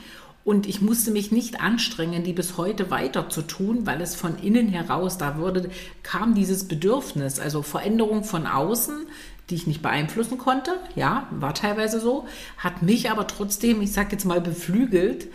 [0.49, 4.39] und ich musste mich nicht anstrengen, die bis heute weiter zu tun, weil es von
[4.39, 5.69] innen heraus, da wurde,
[6.03, 8.95] kam dieses Bedürfnis, also Veränderung von außen,
[9.51, 12.25] die ich nicht beeinflussen konnte, ja, war teilweise so,
[12.57, 15.27] hat mich aber trotzdem, ich sage jetzt mal, beflügelt,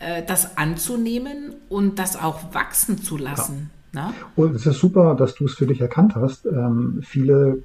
[0.00, 3.70] äh, das anzunehmen und das auch wachsen zu lassen.
[3.94, 4.08] Ja.
[4.08, 4.14] Ne?
[4.36, 6.44] Und es ist super, dass du es für dich erkannt hast.
[6.44, 7.62] Ähm, viele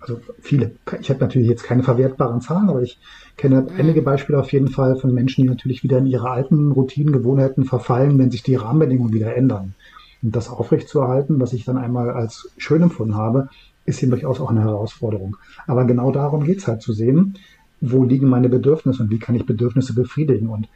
[0.00, 2.98] also viele, ich habe natürlich jetzt keine verwertbaren Zahlen, aber ich
[3.36, 3.68] kenne mhm.
[3.78, 7.64] einige Beispiele auf jeden Fall von Menschen, die natürlich wieder in ihre alten Routinen, Gewohnheiten
[7.64, 9.74] verfallen, wenn sich die Rahmenbedingungen wieder ändern.
[10.22, 13.48] Und das aufrechtzuerhalten, was ich dann einmal als schön empfunden habe,
[13.86, 15.36] ist eben durchaus auch eine Herausforderung.
[15.66, 17.38] Aber genau darum geht es halt zu sehen,
[17.80, 20.48] wo liegen meine Bedürfnisse und wie kann ich Bedürfnisse befriedigen.
[20.48, 20.68] Und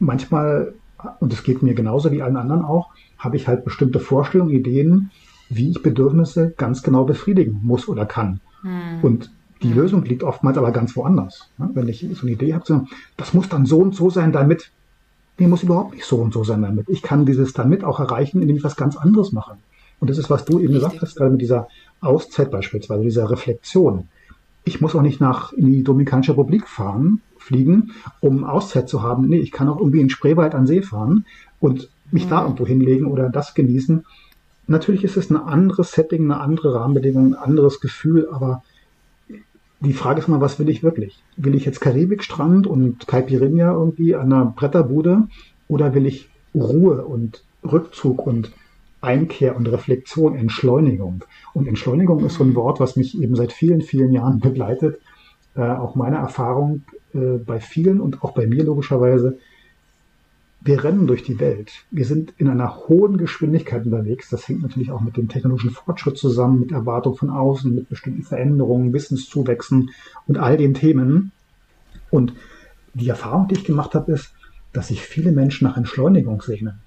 [0.00, 0.74] manchmal,
[1.20, 5.10] und es geht mir genauso wie allen anderen auch, habe ich halt bestimmte Vorstellungen, Ideen,
[5.48, 8.40] wie ich Bedürfnisse ganz genau befriedigen muss oder kann.
[8.62, 9.02] Hm.
[9.02, 9.30] Und
[9.62, 9.72] die.
[9.72, 11.50] Lösung liegt oftmals aber ganz woanders.
[11.58, 14.70] Wenn ich so eine Idee habe, so, das muss dann so und so sein, damit,
[15.36, 16.88] nee, muss überhaupt nicht so und so sein damit.
[16.88, 19.56] Ich kann dieses damit auch erreichen, indem ich was ganz anderes mache.
[20.00, 20.82] Und das ist, was du eben Richtig.
[20.82, 21.68] gesagt hast, gerade mit dieser
[22.00, 24.08] Auszeit beispielsweise, dieser Reflexion.
[24.64, 29.28] Ich muss auch nicht nach in die Dominikanische Republik fahren, fliegen, um Auszeit zu haben.
[29.28, 31.24] Nee, ich kann auch irgendwie in Spreewald an See fahren
[31.58, 32.30] und mich mhm.
[32.30, 34.04] da irgendwo hinlegen oder das genießen.
[34.68, 38.62] Natürlich ist es ein anderes Setting, eine andere Rahmenbedingung, ein anderes Gefühl, aber
[39.80, 41.22] die Frage ist mal, was will ich wirklich?
[41.36, 45.28] Will ich jetzt Karibikstrand und Caipirinha irgendwie an einer Bretterbude
[45.68, 48.52] oder will ich Ruhe und Rückzug und
[49.00, 51.24] Einkehr und Reflexion, Entschleunigung.
[51.54, 55.00] Und Entschleunigung ist so ein Wort, was mich eben seit vielen, vielen Jahren begleitet.
[55.54, 56.82] Äh, auch meine Erfahrung
[57.14, 59.38] äh, bei vielen und auch bei mir logischerweise.
[60.60, 61.72] Wir rennen durch die Welt.
[61.90, 64.28] Wir sind in einer hohen Geschwindigkeit unterwegs.
[64.28, 68.24] Das hängt natürlich auch mit dem technologischen Fortschritt zusammen, mit Erwartung von außen, mit bestimmten
[68.24, 69.90] Veränderungen, Wissenszuwächsen
[70.26, 71.30] und all den Themen.
[72.10, 72.32] Und
[72.94, 74.32] die Erfahrung, die ich gemacht habe, ist,
[74.72, 76.80] dass sich viele Menschen nach Entschleunigung sehnen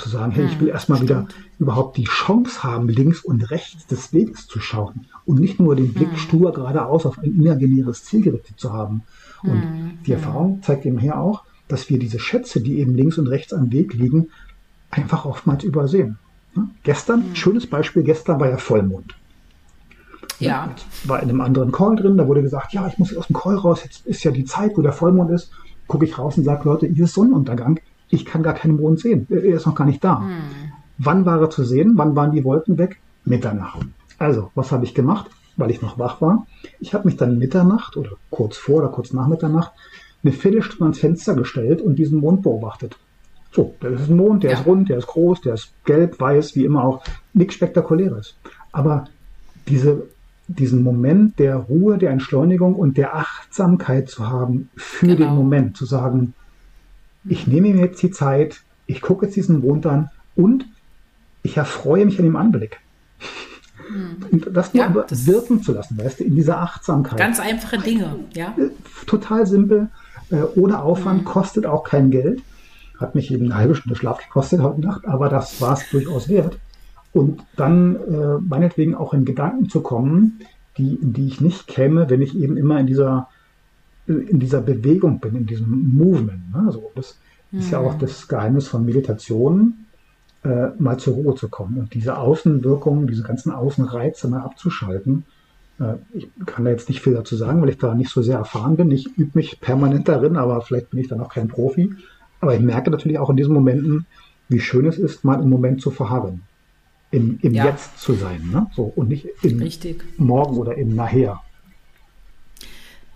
[0.00, 4.12] zu sagen, hey, ich will erstmal wieder überhaupt die Chance haben, links und rechts des
[4.12, 8.58] Weges zu schauen und nicht nur den Blick stur geradeaus auf ein imaginäres Ziel gerichtet
[8.58, 9.02] zu haben.
[9.42, 13.18] Und hm, die Erfahrung zeigt eben hier auch, dass wir diese Schätze, die eben links
[13.18, 14.28] und rechts am Weg liegen,
[14.90, 16.18] einfach oftmals übersehen.
[16.82, 19.14] Gestern, schönes Beispiel, gestern war ja Vollmond.
[20.38, 20.68] Ja.
[20.70, 23.36] Jetzt war in einem anderen Call drin, da wurde gesagt, ja, ich muss aus dem
[23.36, 25.50] Call raus, jetzt ist ja die Zeit, wo der Vollmond ist.
[25.86, 27.80] Gucke ich raus und sage, Leute, hier ist Sonnenuntergang
[28.10, 29.26] ich kann gar keinen Mond sehen.
[29.30, 30.20] Er ist noch gar nicht da.
[30.20, 30.28] Hm.
[30.98, 31.92] Wann war er zu sehen?
[31.96, 33.00] Wann waren die Wolken weg?
[33.24, 33.86] Mitternacht.
[34.18, 36.46] Also, was habe ich gemacht, weil ich noch wach war?
[36.78, 39.72] Ich habe mich dann Mitternacht oder kurz vor oder kurz nach Mitternacht
[40.22, 42.96] eine Viertelstunde ans Fenster gestellt und diesen Mond beobachtet.
[43.52, 44.58] So, das ist ein Mond, der ja.
[44.58, 47.02] ist rund, der ist groß, der ist gelb, weiß, wie immer auch.
[47.32, 48.36] Nichts Spektakuläres.
[48.70, 49.06] Aber
[49.66, 50.06] diese,
[50.46, 55.30] diesen Moment der Ruhe, der Entschleunigung und der Achtsamkeit zu haben für genau.
[55.30, 56.34] den Moment, zu sagen,
[57.24, 60.64] ich nehme mir jetzt die Zeit, ich gucke jetzt diesen Mond an und
[61.42, 62.80] ich erfreue mich an dem Anblick.
[63.88, 64.16] Hm.
[64.30, 67.18] Und das nur ja, das wirken zu lassen, weißt du, in dieser Achtsamkeit.
[67.18, 68.54] Ganz einfache Dinge, ja.
[68.56, 68.70] Äh,
[69.06, 69.88] total simpel,
[70.30, 71.24] äh, ohne Aufwand, mhm.
[71.24, 72.42] kostet auch kein Geld.
[72.98, 76.28] Hat mich eben eine halbe Stunde Schlaf gekostet heute Nacht, aber das war es durchaus
[76.28, 76.58] wert.
[77.12, 80.40] Und dann äh, meinetwegen auch in Gedanken zu kommen,
[80.76, 83.28] die, in die ich nicht käme, wenn ich eben immer in dieser
[84.06, 86.52] in dieser Bewegung bin, in diesem Movement.
[86.52, 86.64] Ne?
[86.66, 87.18] Also das
[87.50, 87.60] mhm.
[87.60, 88.00] ist ja auch mhm.
[88.00, 89.86] das Geheimnis von Meditation,
[90.42, 95.24] äh, mal zur Ruhe zu kommen und diese Außenwirkungen, diese ganzen Außenreize mal abzuschalten.
[95.80, 98.38] Äh, ich kann da jetzt nicht viel dazu sagen, weil ich da nicht so sehr
[98.38, 98.90] erfahren bin.
[98.90, 101.92] Ich übe mich permanent darin, aber vielleicht bin ich da noch kein Profi.
[102.40, 104.06] Aber ich merke natürlich auch in diesen Momenten,
[104.48, 106.42] wie schön es ist, mal im Moment zu verharren.
[107.10, 107.66] Im, im ja.
[107.66, 108.48] Jetzt zu sein.
[108.52, 108.66] Ne?
[108.74, 110.04] So, und nicht im Richtig.
[110.16, 111.40] Morgen oder im Nachher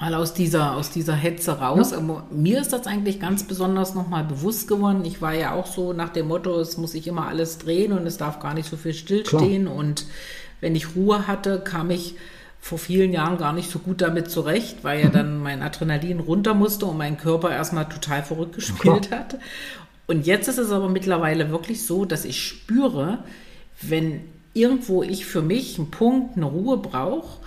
[0.05, 1.93] mal aus dieser, aus dieser Hetze raus.
[1.93, 2.25] Ja.
[2.31, 5.05] Mir ist das eigentlich ganz besonders nochmal bewusst geworden.
[5.05, 8.07] Ich war ja auch so nach dem Motto, es muss sich immer alles drehen und
[8.07, 9.65] es darf gar nicht so viel stillstehen.
[9.65, 9.77] Klar.
[9.77, 10.07] Und
[10.61, 12.17] wenn ich Ruhe hatte, kam ich
[12.65, 16.55] vor vielen Jahren gar nicht so gut damit zurecht, weil ja dann mein Adrenalin runter
[16.55, 19.39] musste und mein Körper erstmal total verrückt gespielt ja, hat.
[20.07, 23.19] Und jetzt ist es aber mittlerweile wirklich so, dass ich spüre,
[23.83, 24.23] wenn
[24.55, 27.45] irgendwo ich für mich einen Punkt, eine Ruhe brauche,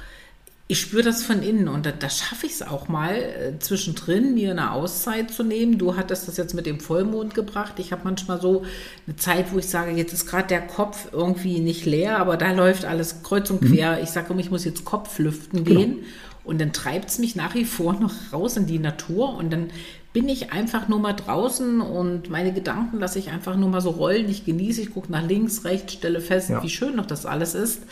[0.69, 4.33] ich spüre das von innen und da, da schaffe ich es auch mal, äh, zwischendrin
[4.33, 5.77] mir eine Auszeit zu nehmen.
[5.77, 7.75] Du hattest das jetzt mit dem Vollmond gebracht.
[7.77, 8.63] Ich habe manchmal so
[9.05, 12.51] eine Zeit, wo ich sage, jetzt ist gerade der Kopf irgendwie nicht leer, aber da
[12.51, 13.73] läuft alles kreuz und mhm.
[13.73, 13.95] quer.
[13.95, 14.03] Mhm.
[14.03, 15.79] Ich sage, ich muss jetzt Kopf lüften genau.
[15.79, 15.99] gehen.
[16.43, 19.69] Und dann treibt es mich nach wie vor noch raus in die Natur und dann
[20.13, 23.91] bin ich einfach nur mal draußen und meine Gedanken lasse ich einfach nur mal so
[23.91, 24.29] rollen.
[24.29, 26.63] Ich genieße, ich gucke nach links, rechts, stelle fest, ja.
[26.63, 27.83] wie schön noch das alles ist.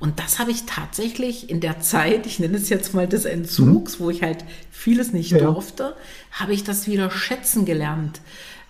[0.00, 3.98] Und das habe ich tatsächlich in der Zeit, ich nenne es jetzt mal des Entzugs,
[3.98, 4.04] mhm.
[4.04, 5.38] wo ich halt vieles nicht ja.
[5.38, 5.96] durfte,
[6.30, 8.20] habe ich das wieder schätzen gelernt,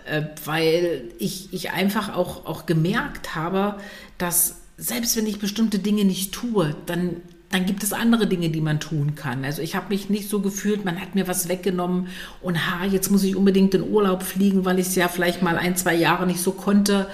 [0.06, 3.78] äh, weil ich, ich einfach auch, auch gemerkt habe,
[4.18, 7.16] dass selbst wenn ich bestimmte Dinge nicht tue, dann
[7.54, 9.44] dann gibt es andere Dinge, die man tun kann.
[9.44, 12.08] Also ich habe mich nicht so gefühlt, man hat mir was weggenommen
[12.42, 15.56] und ha, jetzt muss ich unbedingt in Urlaub fliegen, weil ich es ja vielleicht mal
[15.56, 17.06] ein, zwei Jahre nicht so konnte.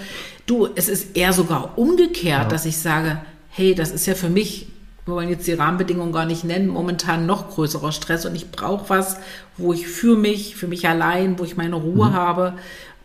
[0.47, 2.49] Du, es ist eher sogar umgekehrt, ja.
[2.49, 4.67] dass ich sage, hey, das ist ja für mich,
[5.05, 8.89] wir wollen jetzt die Rahmenbedingungen gar nicht nennen, momentan noch größerer Stress und ich brauche
[8.89, 9.17] was,
[9.57, 12.13] wo ich für mich, für mich allein, wo ich meine Ruhe mhm.
[12.13, 12.53] habe.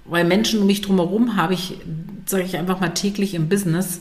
[0.05, 1.79] weil Menschen um mich drumherum habe ich,
[2.27, 4.01] sage ich einfach mal, täglich im Business.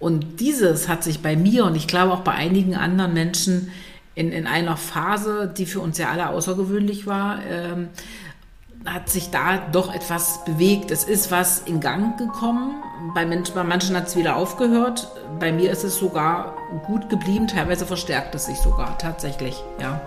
[0.00, 3.70] Und dieses hat sich bei mir und ich glaube auch bei einigen anderen Menschen
[4.16, 7.88] in, in einer Phase, die für uns ja alle außergewöhnlich war, ähm,
[8.84, 10.90] hat sich da doch etwas bewegt.
[10.90, 12.82] Es ist was in Gang gekommen.
[13.14, 15.08] Bei, Mensch, bei manchen hat es wieder aufgehört.
[15.40, 16.54] Bei mir ist es sogar
[16.86, 17.46] gut geblieben.
[17.46, 20.00] Teilweise verstärkt es sich sogar tatsächlich, ja.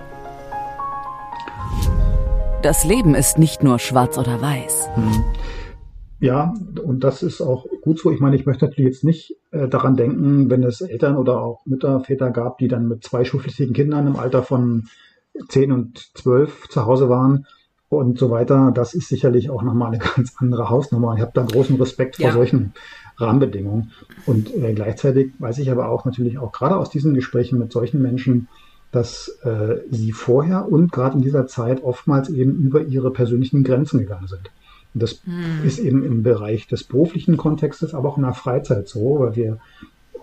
[2.61, 4.89] Das Leben ist nicht nur schwarz oder weiß.
[4.95, 5.23] Hm.
[6.19, 8.11] Ja, und das ist auch gut so.
[8.11, 11.65] Ich meine, ich möchte natürlich jetzt nicht äh, daran denken, wenn es Eltern oder auch
[11.65, 14.87] Mütter, Väter gab, die dann mit zwei schulpflichtigen Kindern im Alter von
[15.49, 17.45] 10 und 12 zu Hause waren
[17.89, 18.71] und so weiter.
[18.73, 21.15] Das ist sicherlich auch nochmal eine ganz andere Hausnummer.
[21.15, 22.33] Ich habe da großen Respekt vor ja.
[22.33, 22.73] solchen
[23.17, 23.91] Rahmenbedingungen.
[24.25, 28.01] Und äh, gleichzeitig weiß ich aber auch natürlich auch gerade aus diesen Gesprächen mit solchen
[28.01, 28.47] Menschen,
[28.91, 33.99] dass äh, sie vorher und gerade in dieser Zeit oftmals eben über ihre persönlichen Grenzen
[33.99, 34.49] gegangen sind.
[34.93, 35.65] Und das hm.
[35.65, 39.59] ist eben im Bereich des beruflichen Kontextes, aber auch in der Freizeit so, weil wir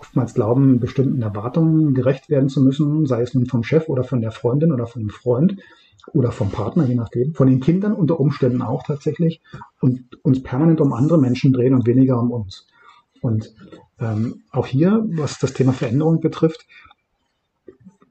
[0.05, 4.21] oftmals glauben, bestimmten Erwartungen gerecht werden zu müssen, sei es nun vom Chef oder von
[4.21, 5.57] der Freundin oder von dem Freund
[6.13, 9.41] oder vom Partner, je nachdem, von den Kindern unter Umständen auch tatsächlich
[9.81, 12.67] und uns permanent um andere Menschen drehen und weniger um uns.
[13.21, 13.53] Und
[13.99, 16.67] ähm, auch hier, was das Thema Veränderung betrifft,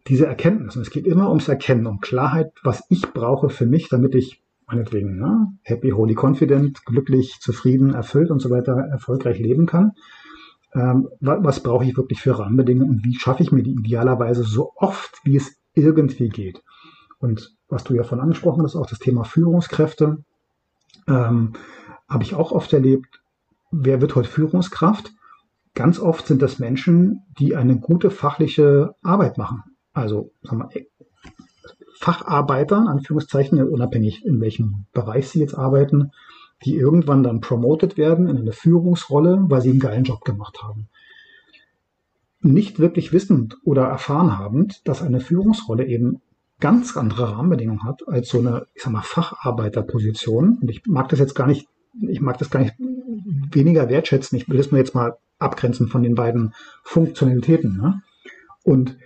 [0.09, 3.89] diese Erkenntnis, und es geht immer ums Erkennen, um Klarheit, was ich brauche für mich,
[3.89, 9.67] damit ich meinetwegen ne, happy, holy, confident, glücklich, zufrieden, erfüllt und so weiter erfolgreich leben
[9.67, 9.93] kann.
[10.75, 14.73] Ähm, was, brauche ich wirklich für Rahmenbedingungen und wie schaffe ich mir die idealerweise so
[14.77, 16.63] oft, wie es irgendwie geht?
[17.19, 20.25] Und was du ja von angesprochen hast, auch das Thema Führungskräfte,
[21.07, 21.53] ähm,
[22.09, 23.23] habe ich auch oft erlebt,
[23.71, 25.13] wer wird heute Führungskraft?
[25.75, 29.63] Ganz oft sind das Menschen, die eine gute fachliche Arbeit machen.
[29.93, 30.87] Also sagen wir,
[31.99, 36.11] Facharbeiter, in Anführungszeichen, unabhängig in welchem Bereich sie jetzt arbeiten,
[36.65, 40.89] die irgendwann dann promoted werden in eine Führungsrolle, weil sie einen geilen Job gemacht haben.
[42.41, 46.21] Nicht wirklich wissend oder erfahren habend, dass eine Führungsrolle eben
[46.61, 50.59] ganz andere Rahmenbedingungen hat als so eine, ich sag mal, Facharbeiterposition.
[50.61, 51.69] Und ich mag das jetzt gar nicht,
[52.01, 54.39] ich mag das gar nicht weniger wertschätzen.
[54.39, 57.77] Ich will das nur jetzt mal abgrenzen von den beiden Funktionalitäten.
[57.77, 58.03] Ne?
[58.63, 58.97] Und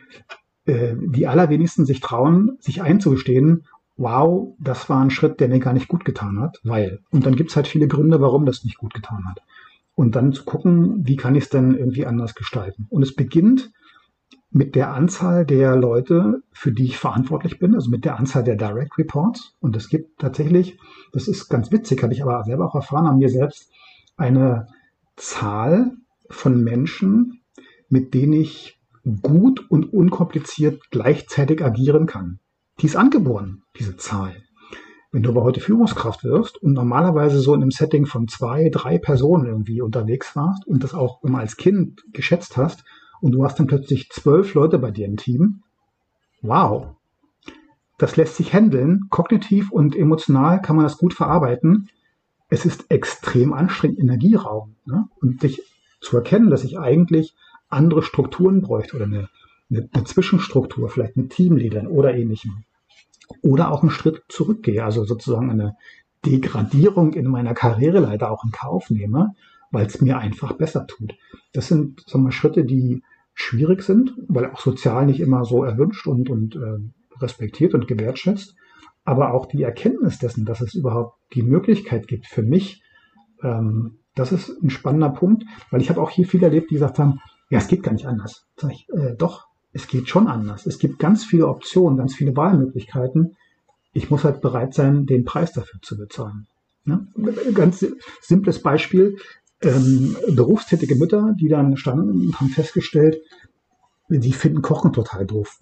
[0.66, 3.64] äh, die allerwenigsten sich trauen, sich einzugestehen,
[3.98, 7.00] wow, das war ein Schritt, der mir gar nicht gut getan hat, weil.
[7.10, 9.42] Und dann gibt's halt viele Gründe, warum das nicht gut getan hat.
[9.94, 12.86] Und dann zu gucken, wie kann ich es denn irgendwie anders gestalten.
[12.88, 13.72] Und es beginnt
[14.50, 18.56] mit der Anzahl der Leute, für die ich verantwortlich bin, also mit der Anzahl der
[18.56, 19.56] Direct Reports.
[19.60, 20.78] Und es gibt tatsächlich,
[21.12, 23.70] das ist ganz witzig, habe ich aber selber auch erfahren an mir selbst,
[24.16, 24.68] eine
[25.16, 25.92] Zahl
[26.30, 27.40] von Menschen,
[27.88, 28.78] mit denen ich
[29.22, 32.38] gut und unkompliziert gleichzeitig agieren kann.
[32.80, 34.36] Die ist angeboren, diese Zahl.
[35.10, 38.98] Wenn du aber heute Führungskraft wirst und normalerweise so in einem Setting von zwei, drei
[38.98, 42.84] Personen irgendwie unterwegs warst und das auch immer als Kind geschätzt hast
[43.20, 45.62] und du hast dann plötzlich zwölf Leute bei dir im Team,
[46.42, 46.94] wow,
[47.96, 51.88] das lässt sich handeln, kognitiv und emotional kann man das gut verarbeiten.
[52.48, 54.76] Es ist extrem anstrengend, Energieraum.
[54.86, 55.08] Ne?
[55.20, 55.62] Und sich
[56.00, 57.34] zu erkennen, dass ich eigentlich
[57.68, 59.28] andere Strukturen bräuchte oder eine,
[59.68, 62.64] eine, eine Zwischenstruktur, vielleicht mit Teamleadern oder ähnlichem.
[63.42, 65.76] Oder auch einen Schritt zurückgehe, also sozusagen eine
[66.24, 69.34] Degradierung in meiner Karriereleiter auch in Kauf nehme,
[69.70, 71.14] weil es mir einfach besser tut.
[71.52, 73.02] Das sind sagen wir, Schritte, die
[73.34, 76.78] schwierig sind, weil auch sozial nicht immer so erwünscht und, und äh,
[77.20, 78.56] respektiert und gewertschätzt.
[79.04, 82.82] Aber auch die Erkenntnis dessen, dass es überhaupt die Möglichkeit gibt für mich,
[83.42, 86.98] ähm, das ist ein spannender Punkt, weil ich habe auch hier viel erlebt, die gesagt
[86.98, 88.46] haben, ja, es geht gar nicht anders.
[88.56, 89.47] Sag ich, äh, doch,
[89.78, 90.66] es geht schon anders.
[90.66, 93.36] Es gibt ganz viele Optionen, ganz viele Wahlmöglichkeiten.
[93.92, 96.48] Ich muss halt bereit sein, den Preis dafür zu bezahlen.
[96.84, 97.06] Ja?
[97.54, 97.86] Ganz
[98.20, 99.18] simples Beispiel.
[99.62, 103.18] Ähm, berufstätige Mütter, die dann standen und haben festgestellt,
[104.08, 105.58] sie finden Kochen total doof.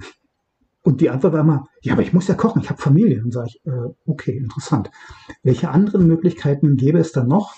[0.83, 3.23] Und die Antwort war immer, ja, aber ich muss ja kochen, ich habe Familie.
[3.23, 4.91] Und sage ich, äh, okay, interessant.
[5.43, 7.55] Welche anderen Möglichkeiten gäbe es dann noch,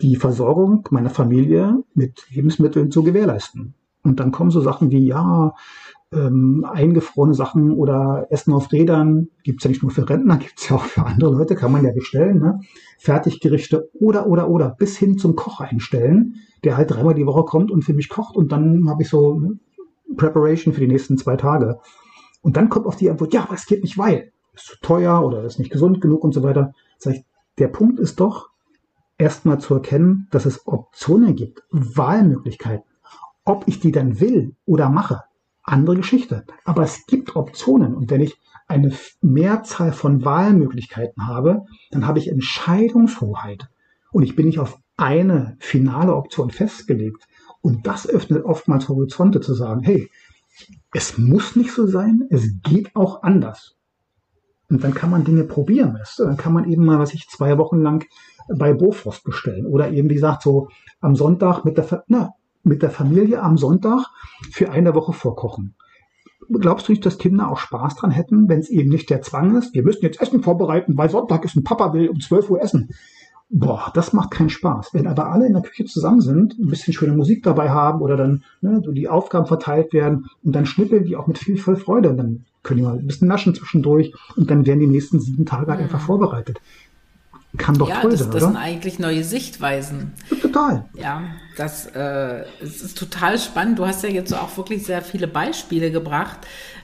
[0.00, 3.74] die Versorgung meiner Familie mit Lebensmitteln zu gewährleisten.
[4.02, 5.54] Und dann kommen so Sachen wie, ja,
[6.12, 10.76] ähm, eingefrorene Sachen oder Essen auf Rädern, gibt's ja nicht nur für Rentner, gibt's ja
[10.76, 12.38] auch für andere Leute, kann man ja bestellen.
[12.40, 12.60] Ne?
[12.98, 17.70] Fertiggerichte oder, oder, oder, bis hin zum Koch einstellen, der halt dreimal die Woche kommt
[17.70, 19.58] und für mich kocht und dann habe ich so ne,
[20.16, 21.78] Preparation für die nächsten zwei Tage.
[22.42, 25.24] Und dann kommt auf die Antwort, ja, aber es geht nicht, weil ist zu teuer
[25.24, 26.72] oder ist nicht gesund genug und so weiter.
[26.98, 27.24] Sag ich,
[27.58, 28.50] der Punkt ist doch,
[29.18, 32.84] erstmal zu erkennen, dass es Optionen gibt, Wahlmöglichkeiten.
[33.44, 35.22] Ob ich die dann will oder mache,
[35.62, 36.44] andere Geschichte.
[36.64, 37.94] Aber es gibt Optionen.
[37.94, 43.68] Und wenn ich eine Mehrzahl von Wahlmöglichkeiten habe, dann habe ich Entscheidungshoheit.
[44.12, 47.26] Und ich bin nicht auf eine finale Option festgelegt.
[47.60, 50.10] Und das öffnet oftmals Horizonte zu sagen, hey,
[50.92, 53.76] es muss nicht so sein, es geht auch anders.
[54.68, 55.98] Und dann kann man Dinge probieren.
[56.18, 58.06] Dann kann man eben mal, was ich zwei Wochen lang
[58.48, 59.66] bei Bofrost bestellen.
[59.66, 60.68] Oder eben, wie gesagt, so
[61.00, 62.30] am Sonntag mit der, na,
[62.62, 64.06] mit der Familie am Sonntag
[64.50, 65.74] für eine Woche vorkochen.
[66.50, 69.56] Glaubst du nicht, dass Kinder auch Spaß dran hätten, wenn es eben nicht der Zwang
[69.56, 69.74] ist?
[69.74, 72.90] Wir müssen jetzt Essen vorbereiten, weil Sonntag ist ein Papa will um 12 Uhr essen.
[73.48, 74.90] Boah, das macht keinen Spaß.
[74.92, 78.16] Wenn aber alle in der Küche zusammen sind, ein bisschen schöne Musik dabei haben oder
[78.16, 81.76] dann ne, so die Aufgaben verteilt werden und dann schnippeln die auch mit viel, viel
[81.76, 82.10] Freude.
[82.10, 85.46] Und dann können die mal ein bisschen naschen zwischendurch und dann werden die nächsten sieben
[85.46, 86.60] Tage halt einfach vorbereitet
[87.58, 88.52] kann doch ja, toll das, sein, das oder?
[88.52, 90.12] sind eigentlich neue Sichtweisen.
[90.40, 90.86] Total.
[90.94, 91.22] Ja,
[91.56, 93.78] das äh, es ist total spannend.
[93.78, 96.38] Du hast ja jetzt auch wirklich sehr viele Beispiele gebracht.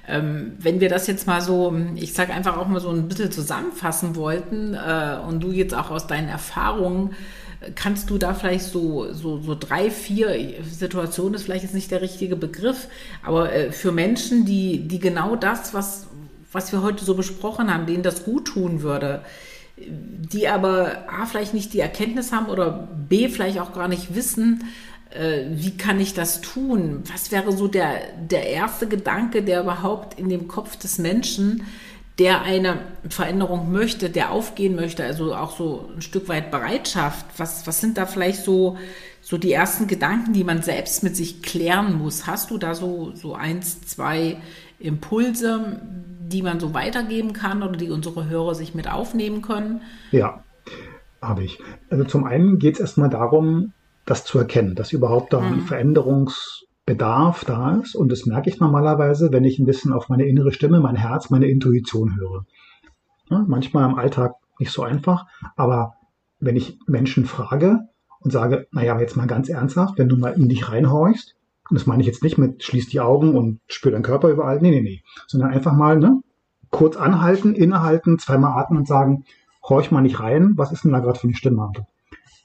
[0.06, 3.32] Ähm, wenn wir das jetzt mal so, ich sage einfach auch mal so ein bisschen
[3.32, 7.14] zusammenfassen wollten äh, und du jetzt auch aus deinen Erfahrungen
[7.74, 12.02] Kannst du da vielleicht so, so, so drei, vier Situationen, ist vielleicht jetzt nicht der
[12.02, 12.86] richtige Begriff,
[13.24, 16.06] aber äh, für Menschen, die, die genau das, was,
[16.52, 19.22] was wir heute so besprochen haben, denen das gut tun würde,
[19.86, 24.64] die aber A, vielleicht nicht die Erkenntnis haben oder B, vielleicht auch gar nicht wissen,
[25.10, 27.02] äh, wie kann ich das tun?
[27.10, 28.00] Was wäre so der,
[28.30, 31.64] der erste Gedanke, der überhaupt in dem Kopf des Menschen,
[32.18, 37.26] der eine Veränderung möchte, der aufgehen möchte, also auch so ein Stück weit Bereitschaft?
[37.36, 38.76] Was, was sind da vielleicht so,
[39.22, 42.26] so die ersten Gedanken, die man selbst mit sich klären muss?
[42.26, 44.38] Hast du da so, so eins, zwei
[44.78, 45.80] Impulse,
[46.28, 49.80] die man so weitergeben kann oder die unsere Hörer sich mit aufnehmen können?
[50.10, 50.44] Ja,
[51.22, 51.58] habe ich.
[51.90, 53.72] Also zum einen geht es erstmal darum,
[54.04, 55.60] das zu erkennen, dass überhaupt da ein mhm.
[55.62, 57.94] Veränderungsbedarf da ist.
[57.94, 61.30] Und das merke ich normalerweise, wenn ich ein bisschen auf meine innere Stimme, mein Herz,
[61.30, 62.44] meine Intuition höre.
[63.30, 65.26] Ja, manchmal im Alltag nicht so einfach,
[65.56, 65.94] aber
[66.40, 67.80] wenn ich Menschen frage
[68.20, 71.34] und sage, naja, jetzt mal ganz ernsthaft, wenn du mal in dich reinhorchst,
[71.70, 74.60] und das meine ich jetzt nicht mit schließ die Augen und spür deinen Körper überall.
[74.60, 75.02] Nee, nee, nee.
[75.26, 76.20] Sondern einfach mal ne,
[76.70, 79.24] kurz anhalten, innehalten, zweimal atmen und sagen,
[79.68, 81.70] horch mal nicht rein, was ist denn da gerade für eine Stimme?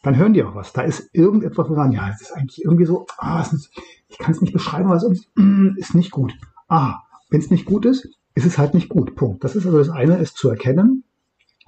[0.02, 0.74] Dann hören die auch was.
[0.74, 3.72] Da ist irgendetwas, wo sagen, ja, es ist eigentlich irgendwie so, ah, ist,
[4.10, 6.34] ich kann es nicht beschreiben, aber es ist, mm, ist nicht gut.
[6.68, 7.00] Ah,
[7.30, 9.16] wenn es nicht gut ist, ist es halt nicht gut.
[9.16, 9.44] Punkt.
[9.44, 11.06] Das ist also das eine, ist zu erkennen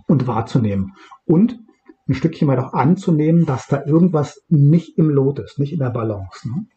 [0.07, 0.93] und wahrzunehmen.
[1.25, 1.59] Und
[2.07, 5.89] ein Stückchen weit auch anzunehmen, dass da irgendwas nicht im Lot ist, nicht in der
[5.89, 6.49] Balance.
[6.49, 6.67] Ne?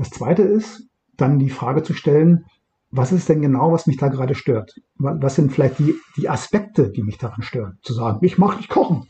[0.00, 0.88] Das zweite ist,
[1.18, 2.46] dann die Frage zu stellen,
[2.90, 4.74] was ist denn genau, was mich da gerade stört?
[4.96, 7.78] Was sind vielleicht die, die Aspekte, die mich daran stören?
[7.82, 9.08] Zu sagen, ich mache nicht kochen.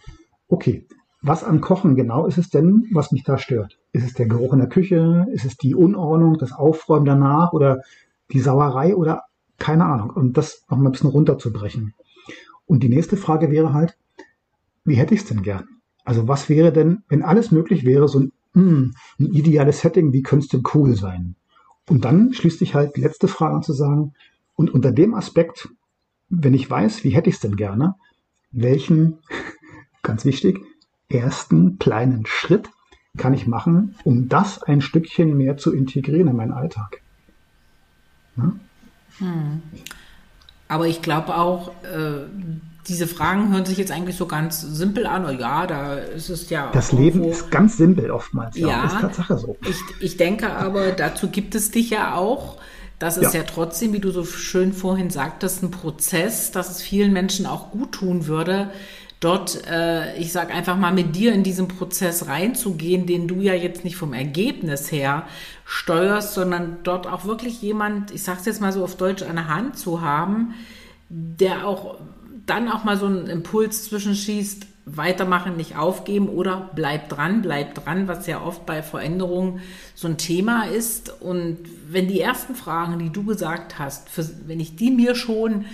[0.49, 0.88] Okay,
[1.22, 3.78] was am Kochen genau ist es denn, was mich da stört?
[3.93, 5.28] Ist es der Geruch in der Küche?
[5.30, 7.82] Ist es die Unordnung, das Aufräumen danach oder
[8.32, 9.22] die Sauerei oder
[9.59, 10.11] keine Ahnung?
[10.11, 11.95] Und das noch mal ein bisschen runterzubrechen.
[12.66, 13.97] Und die nächste Frage wäre halt,
[14.84, 15.68] wie hätte ich es denn gern?
[16.05, 20.22] Also was wäre denn, wenn alles möglich wäre, so ein hm, ein ideales Setting, wie
[20.22, 21.36] könnte es denn cool sein?
[21.88, 24.14] Und dann schließt sich halt die letzte Frage an zu sagen,
[24.55, 25.68] und unter dem Aspekt,
[26.28, 27.94] wenn ich weiß, wie hätte ich es denn gerne,
[28.51, 29.18] welchen,
[30.03, 30.61] ganz wichtig,
[31.09, 32.70] ersten kleinen Schritt
[33.16, 37.01] kann ich machen, um das ein Stückchen mehr zu integrieren in meinen Alltag?
[38.36, 38.53] Ja?
[39.18, 39.62] Hm.
[40.68, 42.26] Aber ich glaube auch, äh,
[42.91, 45.24] diese Fragen hören sich jetzt eigentlich so ganz simpel an.
[45.24, 46.70] Oh ja, da ist es ja.
[46.72, 48.57] Das Leben ist ganz simpel oftmals.
[48.57, 49.57] Ja, ja ist Tatsache so.
[49.68, 52.59] Ich, ich denke aber, dazu gibt es dich ja auch.
[52.99, 53.41] Das ist ja.
[53.41, 57.70] ja trotzdem, wie du so schön vorhin sagtest, ein Prozess, dass es vielen Menschen auch
[57.70, 58.70] gut tun würde,
[59.20, 63.55] dort, äh, ich sag einfach mal, mit dir in diesen Prozess reinzugehen, den du ja
[63.55, 65.26] jetzt nicht vom Ergebnis her
[65.64, 69.78] steuerst, sondern dort auch wirklich jemand, ich sag's jetzt mal so auf Deutsch, eine Hand
[69.78, 70.55] zu haben,
[71.09, 71.97] der auch
[72.51, 78.09] dann auch mal so einen Impuls zwischenschießt, weitermachen, nicht aufgeben oder bleib dran, bleib dran,
[78.09, 79.61] was ja oft bei Veränderungen
[79.94, 81.20] so ein Thema ist.
[81.20, 85.64] Und wenn die ersten Fragen, die du gesagt hast, für, wenn ich die mir schon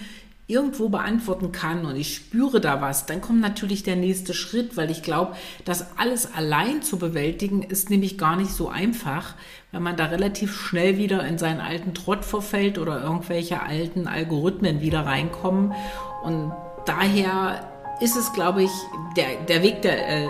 [0.49, 4.93] irgendwo beantworten kann und ich spüre da was, dann kommt natürlich der nächste Schritt, weil
[4.93, 9.35] ich glaube, das alles allein zu bewältigen ist nämlich gar nicht so einfach,
[9.73, 14.81] wenn man da relativ schnell wieder in seinen alten Trott verfällt oder irgendwelche alten Algorithmen
[14.81, 15.75] wieder reinkommen.
[16.23, 16.53] Und
[16.87, 17.69] daher
[18.01, 18.71] ist es, glaube ich,
[19.17, 20.29] der, der Weg der, äh,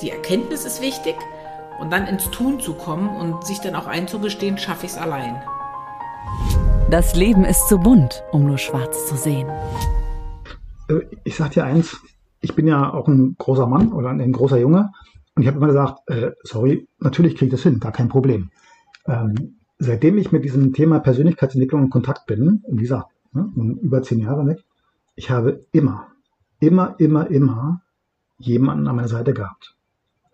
[0.00, 1.16] die Erkenntnis ist wichtig
[1.80, 5.42] und dann ins Tun zu kommen und sich dann auch einzugestehen, schaffe ich es allein.
[6.90, 9.48] Das Leben ist zu bunt, um nur schwarz zu sehen.
[10.88, 12.00] Äh, ich sag dir eins,
[12.40, 14.92] ich bin ja auch ein großer Mann oder ein großer Junge
[15.34, 18.50] und ich habe immer gesagt, äh, sorry, natürlich kriege ich das hin, gar kein Problem.
[19.06, 23.50] Ähm, seitdem ich mit diesem Thema Persönlichkeitsentwicklung in Kontakt bin, wie gesagt, ne,
[23.80, 24.64] über zehn Jahre weg,
[25.14, 26.08] ich habe immer,
[26.60, 27.82] immer, immer, immer
[28.38, 29.76] jemanden an meiner Seite gehabt.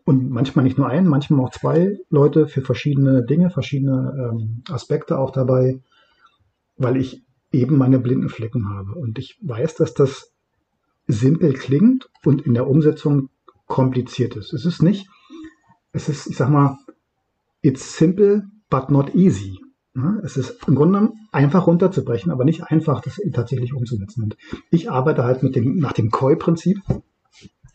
[0.04, 5.18] Und manchmal nicht nur einen, manchmal auch zwei Leute für verschiedene Dinge, verschiedene ähm, Aspekte
[5.18, 5.80] auch dabei,
[6.76, 7.22] weil ich
[7.52, 8.94] eben meine blinden Flecken habe.
[8.94, 10.32] Und ich weiß, dass das
[11.06, 13.28] simpel klingt und in der Umsetzung
[13.66, 14.52] kompliziert ist.
[14.52, 15.08] Es ist nicht,
[15.92, 16.78] es ist, ich sag mal,
[17.62, 19.60] it's simple, but not easy.
[20.22, 24.24] Es ist im Grunde einfach runterzubrechen, aber nicht einfach, das tatsächlich umzusetzen.
[24.24, 24.36] Und
[24.70, 26.80] ich arbeite halt mit dem, nach dem Koi-Prinzip.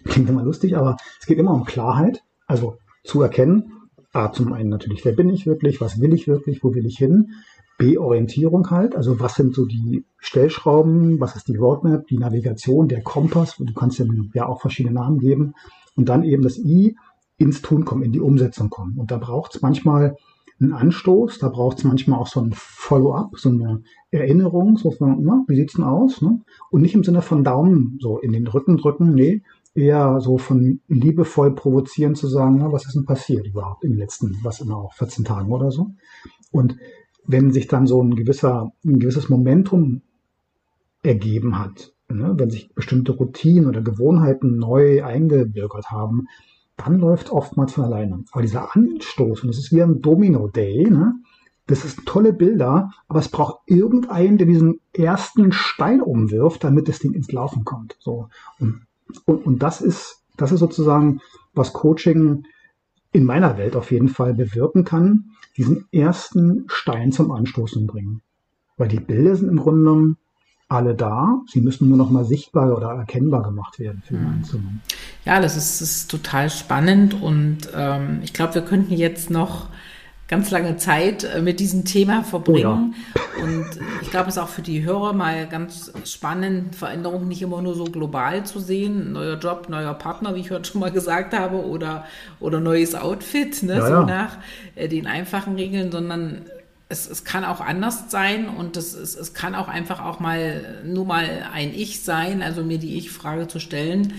[0.04, 3.72] Klingt immer lustig, aber es geht immer um Klarheit, also zu erkennen,
[4.14, 6.98] A, zum einen natürlich, wer bin ich wirklich, was will ich wirklich, wo will ich
[6.98, 7.32] hin,
[7.78, 12.88] B, Orientierung halt, also was sind so die Stellschrauben, was ist die Roadmap, die Navigation,
[12.88, 15.54] der Kompass, du kannst ja, ja auch verschiedene Namen geben,
[15.96, 16.96] und dann eben das I,
[17.38, 18.98] ins Tun kommen, in die Umsetzung kommen.
[18.98, 20.16] Und da braucht es manchmal
[20.60, 23.82] einen Anstoß, da braucht es manchmal auch so ein Follow-up, so eine
[24.12, 26.22] Erinnerung, so von, na, wie sieht's denn aus?
[26.22, 26.42] Ne?
[26.72, 29.42] Und nicht im Sinne von Daumen so in den Rücken drücken, nee,
[29.74, 34.00] eher so von liebevoll provozieren zu sagen, na, was ist denn passiert überhaupt in den
[34.00, 35.92] letzten, was immer auch 14 Tagen oder so.
[36.52, 36.78] Und
[37.28, 40.02] wenn sich dann so ein gewisser, ein gewisses Momentum
[41.04, 46.28] ergeben hat, ne, wenn sich bestimmte Routinen oder Gewohnheiten neu eingebürgert haben,
[46.78, 48.24] dann läuft oftmals von alleine.
[48.32, 51.16] Aber dieser Anstoß, und das ist wie ein Domino Day, ne?
[51.68, 57.00] das ist tolle Bilder, aber es braucht irgendeinen, der diesen ersten Stein umwirft, damit das
[57.00, 57.98] Ding ins Laufen kommt.
[58.00, 58.30] So.
[58.60, 58.86] Und,
[59.26, 61.22] und, und das ist, das ist sozusagen,
[61.54, 62.44] was Coaching
[63.14, 68.22] in meiner Welt auf jeden Fall bewirken kann, diesen ersten Stein zum Anstoßen bringen.
[68.78, 70.18] Weil die Bilder sind im Grunde genommen
[70.68, 71.42] alle da.
[71.52, 74.82] Sie müssen nur noch mal sichtbar oder erkennbar gemacht werden für den Einzelnen.
[75.24, 79.68] Ja, das ist, ist total spannend und ähm, ich glaube, wir könnten jetzt noch
[80.28, 82.96] ganz lange Zeit äh, mit diesem Thema verbringen.
[83.16, 83.44] Oh ja.
[83.44, 83.66] Und
[84.02, 87.76] ich glaube, es ist auch für die Hörer mal ganz spannend, Veränderungen nicht immer nur
[87.76, 89.14] so global zu sehen.
[89.14, 92.06] Neuer Job, neuer Partner, wie ich heute schon mal gesagt habe, oder,
[92.40, 94.06] oder neues Outfit, ne, ja, so ja.
[94.06, 94.38] nach
[94.74, 96.46] äh, den einfachen Regeln, sondern
[96.88, 100.82] es, es kann auch anders sein und es, es, es kann auch einfach auch mal
[100.86, 104.14] nur mal ein Ich sein, also mir die Ich-Frage zu stellen.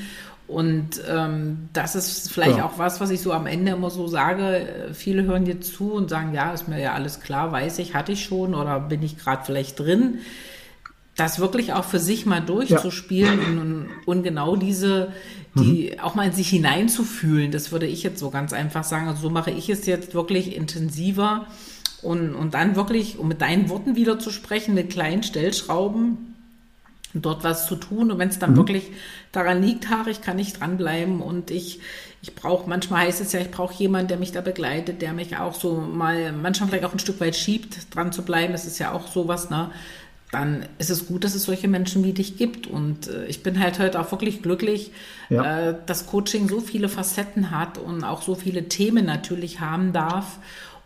[0.48, 2.66] Und ähm, das ist vielleicht ja.
[2.66, 4.90] auch was, was ich so am Ende immer so sage.
[4.92, 8.12] Viele hören dir zu und sagen, ja, ist mir ja alles klar, weiß ich, hatte
[8.12, 10.18] ich schon oder bin ich gerade vielleicht drin.
[11.16, 13.60] Das wirklich auch für sich mal durchzuspielen ja.
[13.60, 15.12] und, und, genau diese,
[15.54, 16.00] die mhm.
[16.00, 19.08] auch mal in sich hineinzufühlen, das würde ich jetzt so ganz einfach sagen.
[19.08, 21.46] Also so mache ich es jetzt wirklich intensiver
[22.02, 26.34] und, und dann wirklich, um mit deinen Worten wieder zu sprechen, mit kleinen Stellschrauben
[27.14, 28.10] dort was zu tun.
[28.10, 28.56] Und wenn es dann mhm.
[28.56, 28.90] wirklich
[29.32, 31.80] daran liegt, Haare, ich kann nicht dranbleiben und ich,
[32.22, 35.36] ich brauche, manchmal heißt es ja, ich brauche jemanden, der mich da begleitet, der mich
[35.36, 38.52] auch so mal, manchmal vielleicht auch ein Stück weit schiebt, dran zu bleiben.
[38.52, 39.70] Das ist ja auch sowas, ne?
[40.32, 42.66] Dann ist es gut, dass es solche Menschen wie dich gibt.
[42.66, 44.90] Und äh, ich bin halt heute auch wirklich glücklich,
[45.30, 45.70] ja.
[45.70, 50.38] äh, dass Coaching so viele Facetten hat und auch so viele Themen natürlich haben darf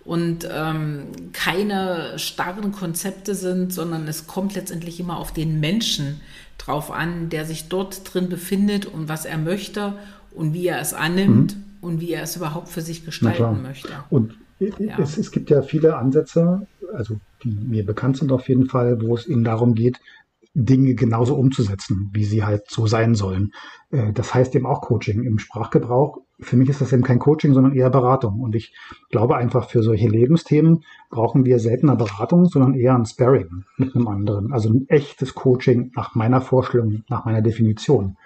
[0.04, 6.20] und ähm, keine starren Konzepte sind, sondern es kommt letztendlich immer auf den Menschen
[6.58, 9.94] drauf an, der sich dort drin befindet und was er möchte
[10.32, 11.62] und wie er es annimmt mhm.
[11.80, 13.88] und wie er es überhaupt für sich gestalten möchte.
[14.10, 14.98] Und ja.
[14.98, 19.14] es, es gibt ja viele Ansätze, also die mir bekannt sind auf jeden Fall, wo
[19.14, 20.00] es eben darum geht,
[20.54, 23.52] Dinge genauso umzusetzen, wie sie halt so sein sollen.
[23.90, 26.18] Äh, das heißt eben auch Coaching im Sprachgebrauch.
[26.40, 28.40] Für mich ist das eben kein Coaching, sondern eher Beratung.
[28.40, 28.74] Und ich
[29.10, 34.08] glaube einfach, für solche Lebensthemen brauchen wir seltener Beratung, sondern eher ein Sparring mit einem
[34.08, 34.52] anderen.
[34.52, 38.16] Also ein echtes Coaching nach meiner Vorstellung, nach meiner Definition.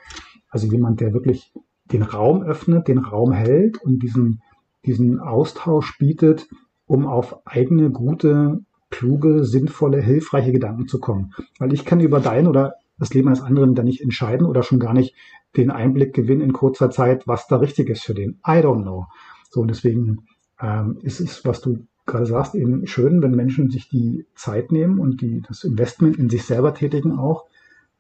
[0.49, 1.53] Also jemand, der wirklich
[1.93, 4.41] den Raum öffnet, den Raum hält und diesen,
[4.87, 6.49] diesen Austausch bietet,
[6.87, 8.61] um auf eigene, gute,
[8.95, 11.35] kluge, sinnvolle, hilfreiche Gedanken zu kommen.
[11.59, 14.79] Weil ich kann über dein oder das Leben eines anderen dann nicht entscheiden oder schon
[14.79, 15.17] gar nicht
[15.57, 18.39] den Einblick gewinnen in kurzer Zeit, was da richtig ist für den.
[18.47, 19.07] I don't know.
[19.51, 20.27] So, und deswegen
[20.61, 25.01] ähm, ist es, was du gerade sagst, eben schön, wenn Menschen sich die Zeit nehmen
[25.01, 27.47] und die, das Investment in sich selber tätigen auch,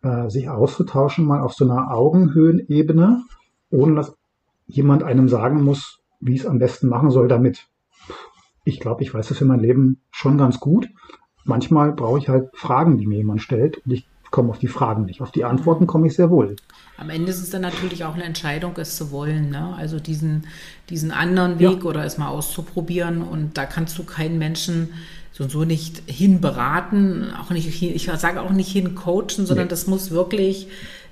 [0.02, 3.24] äh, sich auszutauschen, mal auf so einer Augenhöhenebene,
[3.70, 4.16] ohne dass
[4.66, 7.66] jemand einem sagen muss, wie es am besten machen soll damit.
[8.64, 10.88] Ich glaube, ich weiß das für mein Leben schon ganz gut.
[11.44, 15.04] Manchmal brauche ich halt Fragen, die mir jemand stellt und ich komme auf die Fragen
[15.04, 15.20] nicht.
[15.20, 16.56] Auf die Antworten komme ich sehr wohl.
[16.96, 19.50] Am Ende ist es dann natürlich auch eine Entscheidung, es zu wollen.
[19.50, 19.74] Ne?
[19.76, 20.46] Also diesen,
[20.90, 21.90] diesen anderen Weg ja.
[21.90, 23.22] oder es mal auszuprobieren.
[23.22, 24.88] Und da kannst du keinen Menschen
[25.30, 29.70] so und so nicht hinberaten, auch nicht, ich sage auch nicht hin coachen, sondern nee.
[29.70, 30.68] das muss wirklich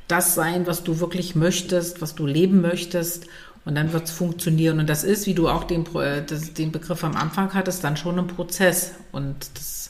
[0.08, 3.26] das sein, was du wirklich möchtest, was du leben möchtest.
[3.64, 4.80] Und dann wird es funktionieren.
[4.80, 5.84] Und das ist, wie du auch den,
[6.26, 8.92] das, den Begriff am Anfang hattest, dann schon ein Prozess.
[9.12, 9.82] Und das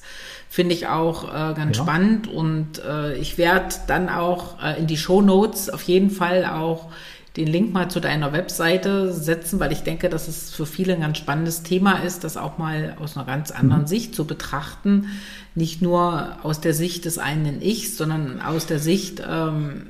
[0.52, 1.82] Finde ich auch äh, ganz ja.
[1.82, 6.44] spannend und äh, ich werde dann auch äh, in die Show Notes auf jeden Fall
[6.44, 6.90] auch
[7.38, 11.00] den Link mal zu deiner Webseite setzen, weil ich denke, dass es für viele ein
[11.00, 13.86] ganz spannendes Thema ist, das auch mal aus einer ganz anderen mhm.
[13.86, 15.06] Sicht zu betrachten.
[15.54, 19.86] Nicht nur aus der Sicht des einen Ichs, sondern aus der Sicht, ähm,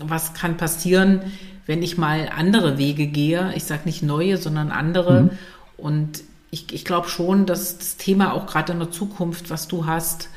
[0.00, 1.22] was kann passieren,
[1.66, 3.52] wenn ich mal andere Wege gehe.
[3.54, 5.22] Ich sage nicht neue, sondern andere.
[5.22, 5.30] Mhm.
[5.76, 9.86] Und ich, ich glaube schon, dass das Thema auch gerade in der Zukunft, was du
[9.86, 10.28] hast,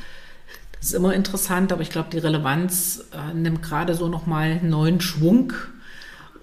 [0.80, 5.02] das ist immer interessant, aber ich glaube, die Relevanz äh, nimmt gerade so nochmal neuen
[5.02, 5.54] Schwung.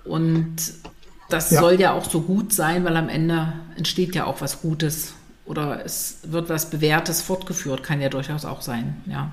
[0.04, 0.56] Und
[1.28, 1.60] das ja.
[1.60, 5.14] soll ja auch so gut sein, weil am Ende entsteht ja auch was Gutes
[5.46, 9.30] oder es wird was Bewährtes fortgeführt, kann ja durchaus auch sein, ja.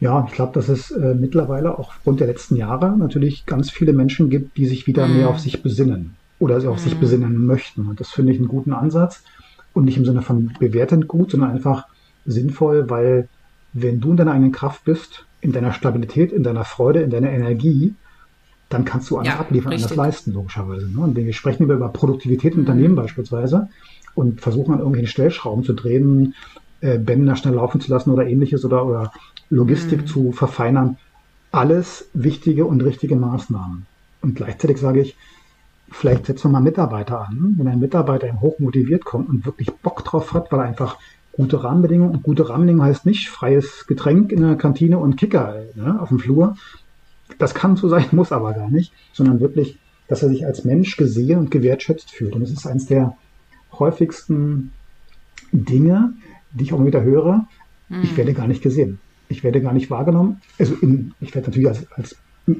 [0.00, 3.92] Ja, ich glaube, dass es äh, mittlerweile auch aufgrund der letzten Jahre natürlich ganz viele
[3.92, 5.16] Menschen gibt, die sich wieder mm.
[5.16, 6.84] mehr auf sich besinnen oder sie auf mm.
[6.84, 7.86] sich besinnen möchten.
[7.86, 9.24] Und das finde ich einen guten Ansatz
[9.72, 11.86] und nicht im Sinne von bewertend gut, sondern einfach
[12.26, 13.28] sinnvoll, weil
[13.72, 17.30] wenn du in deiner eigenen Kraft bist, in deiner Stabilität, in deiner Freude, in deiner
[17.30, 17.94] Energie,
[18.68, 19.86] dann kannst du alles ja, abliefern, richtig.
[19.86, 20.88] alles leisten, logischerweise.
[20.88, 21.00] Ne?
[21.00, 22.66] Und wir sprechen über, über Produktivität im mhm.
[22.66, 23.68] Unternehmen beispielsweise
[24.14, 26.34] und versuchen an irgendwelchen Stellschrauben zu drehen,
[26.80, 29.12] äh, Bänder schnell laufen zu lassen oder ähnliches oder, oder
[29.50, 30.06] Logistik mhm.
[30.06, 30.96] zu verfeinern.
[31.50, 33.86] Alles wichtige und richtige Maßnahmen.
[34.20, 35.16] Und gleichzeitig sage ich,
[35.90, 37.54] vielleicht setzen wir mal Mitarbeiter an.
[37.56, 40.98] Wenn ein Mitarbeiter hoch motiviert kommt und wirklich Bock drauf hat, weil er einfach
[41.32, 42.16] gute Rahmenbedingungen.
[42.16, 46.18] Und gute Rahmenbedingungen heißt nicht freies Getränk in der Kantine und Kicker ne, auf dem
[46.18, 46.56] Flur.
[47.38, 49.78] Das kann so sein, muss aber gar nicht, sondern wirklich,
[50.08, 52.34] dass er sich als Mensch gesehen und gewertschätzt fühlt.
[52.34, 53.16] Und das ist eines der
[53.78, 54.72] häufigsten
[55.52, 56.12] Dinge,
[56.52, 57.46] die ich auch wieder höre.
[57.88, 58.02] Mhm.
[58.02, 58.98] Ich werde gar nicht gesehen.
[59.28, 60.40] Ich werde gar nicht wahrgenommen.
[60.58, 62.16] Also in, ich werde natürlich als, als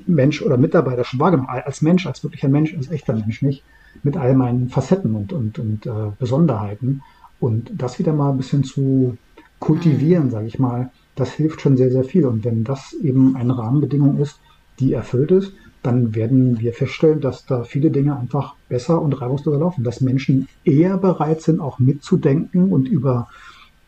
[0.06, 3.64] Mensch oder Mitarbeiter schon wahrgenommen, als Mensch, als wirklicher Mensch, als echter Mensch nicht,
[4.02, 7.02] mit all meinen Facetten und, und, und äh, Besonderheiten.
[7.40, 9.16] Und das wieder mal ein bisschen zu
[9.60, 12.26] kultivieren, sage ich mal, das hilft schon sehr, sehr viel.
[12.26, 14.40] Und wenn das eben eine Rahmenbedingung ist,
[14.78, 15.52] die erfüllt ist,
[15.82, 20.48] dann werden wir feststellen, dass da viele Dinge einfach besser und reibungsloser laufen, dass Menschen
[20.64, 23.28] eher bereit sind, auch mitzudenken und über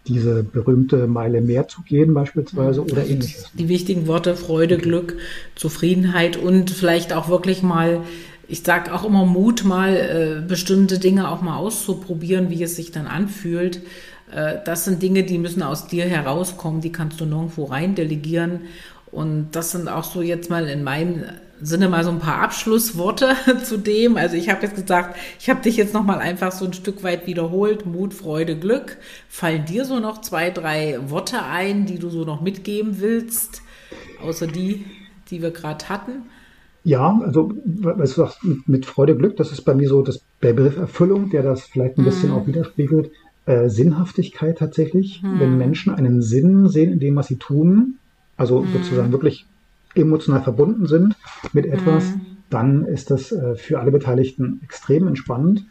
[0.07, 3.51] diese berühmte Meile mehr zu gehen beispielsweise oder ähnliches.
[3.55, 5.17] Die wichtigen Worte Freude, Glück,
[5.55, 8.01] Zufriedenheit und vielleicht auch wirklich mal
[8.51, 12.91] ich sage auch immer Mut, mal äh, bestimmte Dinge auch mal auszuprobieren, wie es sich
[12.91, 13.81] dann anfühlt.
[14.35, 18.63] Äh, das sind Dinge, die müssen aus dir herauskommen, die kannst du nirgendwo rein delegieren.
[19.13, 21.25] Und das sind auch so jetzt mal in meinem
[21.63, 24.17] Sinne mal so ein paar Abschlussworte zu dem.
[24.17, 27.03] Also ich habe jetzt gesagt, ich habe dich jetzt noch mal einfach so ein Stück
[27.03, 27.87] weit wiederholt.
[27.87, 28.97] Mut, Freude, Glück.
[29.29, 33.63] Fallen dir so noch zwei, drei Worte ein, die du so noch mitgeben willst,
[34.23, 34.85] außer die,
[35.31, 36.23] die wir gerade hatten?
[36.83, 40.23] Ja, also, weißt du sagst, mit, mit Freude, Glück, das ist bei mir so das,
[40.43, 42.37] der Begriff Erfüllung, der das vielleicht ein bisschen mhm.
[42.37, 43.11] auch widerspiegelt.
[43.47, 45.23] Äh, Sinnhaftigkeit tatsächlich.
[45.23, 45.41] Mhm.
[45.41, 47.99] Wenn Menschen einen Sinn sehen in dem, was sie tun,
[48.37, 48.73] also mhm.
[48.73, 49.47] sozusagen wirklich
[49.95, 51.17] emotional verbunden sind
[51.53, 52.21] mit etwas, mhm.
[52.49, 55.65] dann ist das äh, für alle Beteiligten extrem entspannend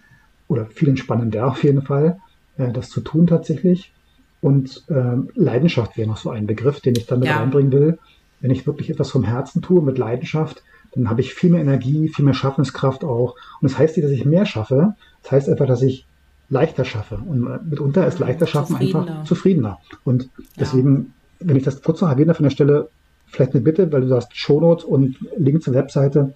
[0.48, 2.20] oder viel entspannender auf jeden Fall,
[2.58, 3.94] äh, das zu tun tatsächlich.
[4.42, 7.38] Und äh, Leidenschaft wäre noch so ein Begriff, den ich damit ja.
[7.38, 8.00] reinbringen will.
[8.42, 10.64] Wenn ich wirklich etwas vom Herzen tue, mit Leidenschaft,
[10.94, 13.36] dann habe ich viel mehr Energie, viel mehr Schaffenskraft auch.
[13.62, 14.96] Und das heißt nicht, dass ich mehr schaffe.
[15.24, 16.06] Das heißt einfach, dass ich
[16.50, 17.16] leichter schaffe.
[17.16, 19.80] Und mitunter ist leichter schaffen einfach zufriedener.
[20.04, 21.48] Und deswegen, ja.
[21.48, 22.90] wenn ich das kurz noch erwähne von der Stelle,
[23.32, 26.34] vielleicht eine Bitte, weil du sagst Shownotes und Link zur Webseite.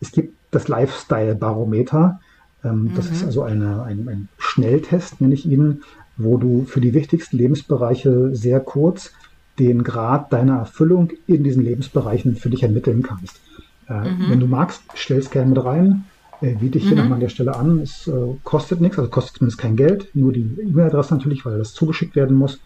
[0.00, 2.20] Es gibt das Lifestyle-Barometer.
[2.64, 2.94] Ähm, mhm.
[2.94, 5.82] Das ist also eine, ein, ein Schnelltest, nenne ich ihn,
[6.16, 9.12] wo du für die wichtigsten Lebensbereiche sehr kurz
[9.58, 13.40] den Grad deiner Erfüllung in diesen Lebensbereichen für dich ermitteln kannst.
[13.88, 14.30] Äh, mhm.
[14.30, 16.04] Wenn du magst, stell es gerne mit rein.
[16.42, 16.98] Äh, biete ich hier mhm.
[16.98, 17.80] nochmal an der Stelle an.
[17.80, 18.12] Es äh,
[18.44, 22.36] kostet nichts, also kostet zumindest kein Geld, nur die E-Mail-Adresse natürlich, weil das zugeschickt werden
[22.36, 22.60] muss.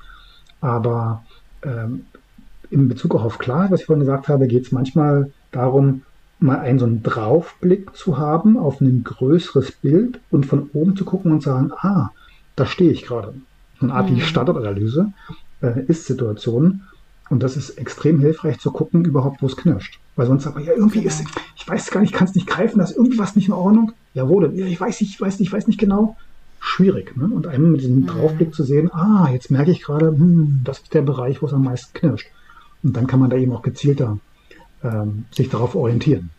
[0.60, 1.24] Aber
[1.62, 2.06] ähm,
[2.70, 6.02] in Bezug auch auf klar, was ich vorhin gesagt habe, geht es manchmal darum,
[6.38, 11.04] mal einen so einen Draufblick zu haben auf ein größeres Bild und von oben zu
[11.04, 12.10] gucken und sagen, ah,
[12.56, 13.34] da stehe ich gerade.
[13.80, 14.20] Eine Art mhm.
[14.20, 15.12] Standortanalyse,
[15.62, 16.82] äh, Ist-Situation.
[17.28, 20.00] Und das ist extrem hilfreich zu gucken, überhaupt, wo es knirscht.
[20.16, 21.24] Weil sonst sagt man, ja, irgendwie ist,
[21.56, 23.92] ich weiß gar nicht, kann es nicht greifen, da ist irgendwie was nicht in Ordnung.
[24.14, 26.16] Jawohl, ja, ich weiß nicht, ich weiß nicht, ich weiß nicht genau.
[26.58, 27.16] Schwierig.
[27.16, 27.24] Ne?
[27.24, 28.06] Und einmal mit diesem mhm.
[28.06, 31.52] Draufblick zu sehen, ah, jetzt merke ich gerade, hm, das ist der Bereich, wo es
[31.52, 32.26] am meisten knirscht.
[32.82, 34.18] Und dann kann man da eben auch gezielter
[34.82, 36.30] ähm, sich darauf orientieren.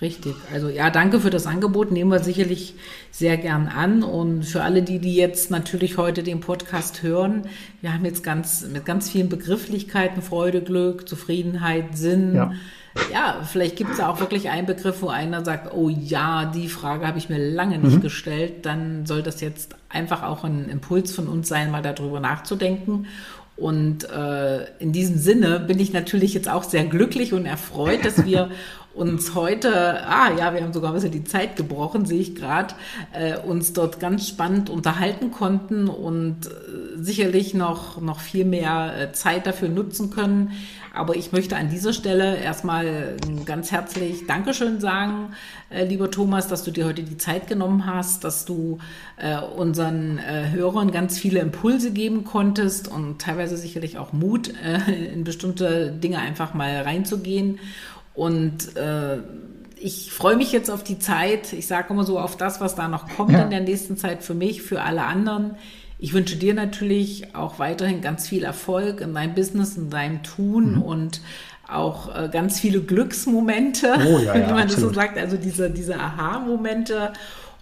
[0.00, 0.36] Richtig.
[0.52, 1.90] Also ja, danke für das Angebot.
[1.90, 2.74] Nehmen wir sicherlich
[3.10, 4.04] sehr gern an.
[4.04, 7.48] Und für alle, die, die jetzt natürlich heute den Podcast hören,
[7.80, 12.36] wir haben jetzt ganz mit ganz vielen Begrifflichkeiten Freude, Glück, Zufriedenheit, Sinn.
[12.36, 12.52] Ja,
[13.12, 17.04] ja vielleicht gibt es auch wirklich einen Begriff, wo einer sagt, oh ja, die Frage
[17.04, 18.02] habe ich mir lange nicht mhm.
[18.02, 18.66] gestellt.
[18.66, 23.08] Dann soll das jetzt einfach auch ein Impuls von uns sein, mal darüber nachzudenken
[23.58, 28.24] Und äh, in diesem Sinne bin ich natürlich jetzt auch sehr glücklich und erfreut, dass
[28.24, 28.50] wir
[28.94, 32.74] uns heute, ah ja, wir haben sogar ein bisschen die Zeit gebrochen, sehe ich gerade,
[33.12, 36.50] äh, uns dort ganz spannend unterhalten konnten und äh,
[36.96, 40.52] sicherlich noch, noch viel mehr äh, Zeit dafür nutzen können.
[40.94, 45.32] Aber ich möchte an dieser Stelle erstmal ganz herzlich Dankeschön sagen,
[45.70, 48.78] äh, lieber Thomas, dass du dir heute die Zeit genommen hast, dass du
[49.16, 55.12] äh, unseren äh, Hörern ganz viele Impulse geben konntest und teilweise sicherlich auch Mut, äh,
[55.12, 57.58] in bestimmte Dinge einfach mal reinzugehen.
[58.14, 59.18] Und äh,
[59.80, 61.52] ich freue mich jetzt auf die Zeit.
[61.52, 63.42] Ich sage immer so auf das, was da noch kommt ja.
[63.42, 65.56] in der nächsten Zeit für mich, für alle anderen.
[65.98, 70.76] Ich wünsche dir natürlich auch weiterhin ganz viel Erfolg in deinem Business, in deinem Tun
[70.76, 70.82] mhm.
[70.82, 71.20] und
[71.66, 74.72] auch äh, ganz viele Glücksmomente, oh, ja, ja, wie man absolut.
[74.72, 77.12] das so sagt, also diese, diese Aha-Momente.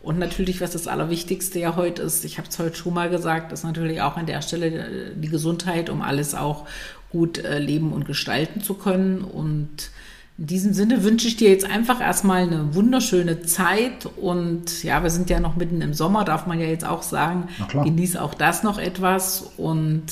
[0.03, 3.51] Und natürlich, was das Allerwichtigste ja heute ist, ich habe es heute schon mal gesagt,
[3.51, 6.67] ist natürlich auch an der Stelle äh, die Gesundheit, um alles auch
[7.11, 9.23] gut äh, leben und gestalten zu können.
[9.23, 9.91] Und
[10.39, 15.09] in diesem Sinne wünsche ich dir jetzt einfach erstmal eine wunderschöne Zeit und ja, wir
[15.09, 17.49] sind ja noch mitten im Sommer, darf man ja jetzt auch sagen.
[17.73, 20.03] Genieß auch das noch etwas und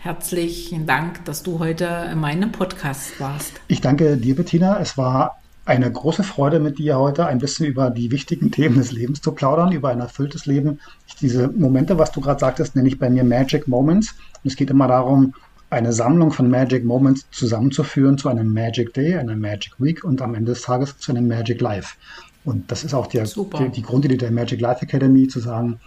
[0.00, 3.60] herzlichen Dank, dass du heute in meinem Podcast warst.
[3.68, 4.80] Ich danke dir, Bettina.
[4.80, 8.90] Es war eine große Freude mit dir heute ein bisschen über die wichtigen Themen des
[8.90, 10.80] Lebens zu plaudern, über ein erfülltes Leben.
[11.20, 14.14] Diese Momente, was du gerade sagtest, nenne ich bei mir Magic Moments.
[14.42, 15.34] Und es geht immer darum,
[15.72, 20.34] eine Sammlung von Magic Moments zusammenzuführen zu einem Magic Day, einer Magic Week und am
[20.34, 21.96] Ende des Tages zu einem Magic Life.
[22.44, 25.80] Und das ist auch die, die, die Grundidee der Magic Life Academy, zu sagen,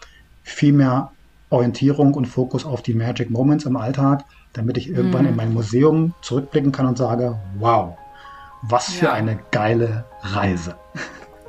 [0.43, 1.11] viel mehr
[1.51, 5.27] Orientierung und Fokus auf die Magic Moments im Alltag, damit ich irgendwann mm.
[5.27, 7.95] in mein Museum zurückblicken kann und sage, wow,
[8.63, 9.13] was für ja.
[9.13, 10.75] eine geile Reise.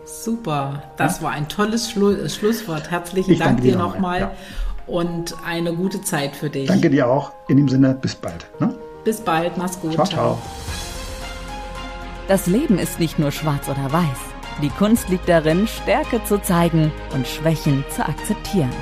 [0.05, 1.25] Super, das ja?
[1.25, 2.91] war ein tolles Schlu Schlusswort.
[2.91, 4.21] Herzlichen ich Dank dir nochmal.
[4.21, 4.33] Ja
[4.87, 6.69] und eine gute Zeit für dich.
[6.69, 7.33] Danke dir auch.
[7.49, 8.47] In dem Sinne, bis bald.
[8.61, 8.75] Ne?
[9.05, 9.95] Bis bald, mach's gut.
[9.95, 10.39] Ciao, ciao.
[12.29, 14.19] Das Leben ist nicht nur schwarz oder weiß.
[14.63, 18.73] Die Kunst liegt darin, Stärke zu zeigen und Schwächen zu akzeptieren.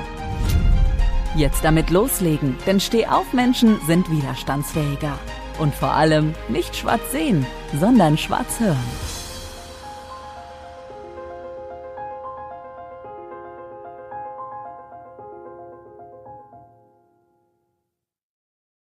[1.35, 5.19] Jetzt damit loslegen, denn Stehaufmenschen sind widerstandsfähiger.
[5.59, 7.45] Und vor allem nicht schwarz sehen,
[7.79, 9.14] sondern schwarz hören.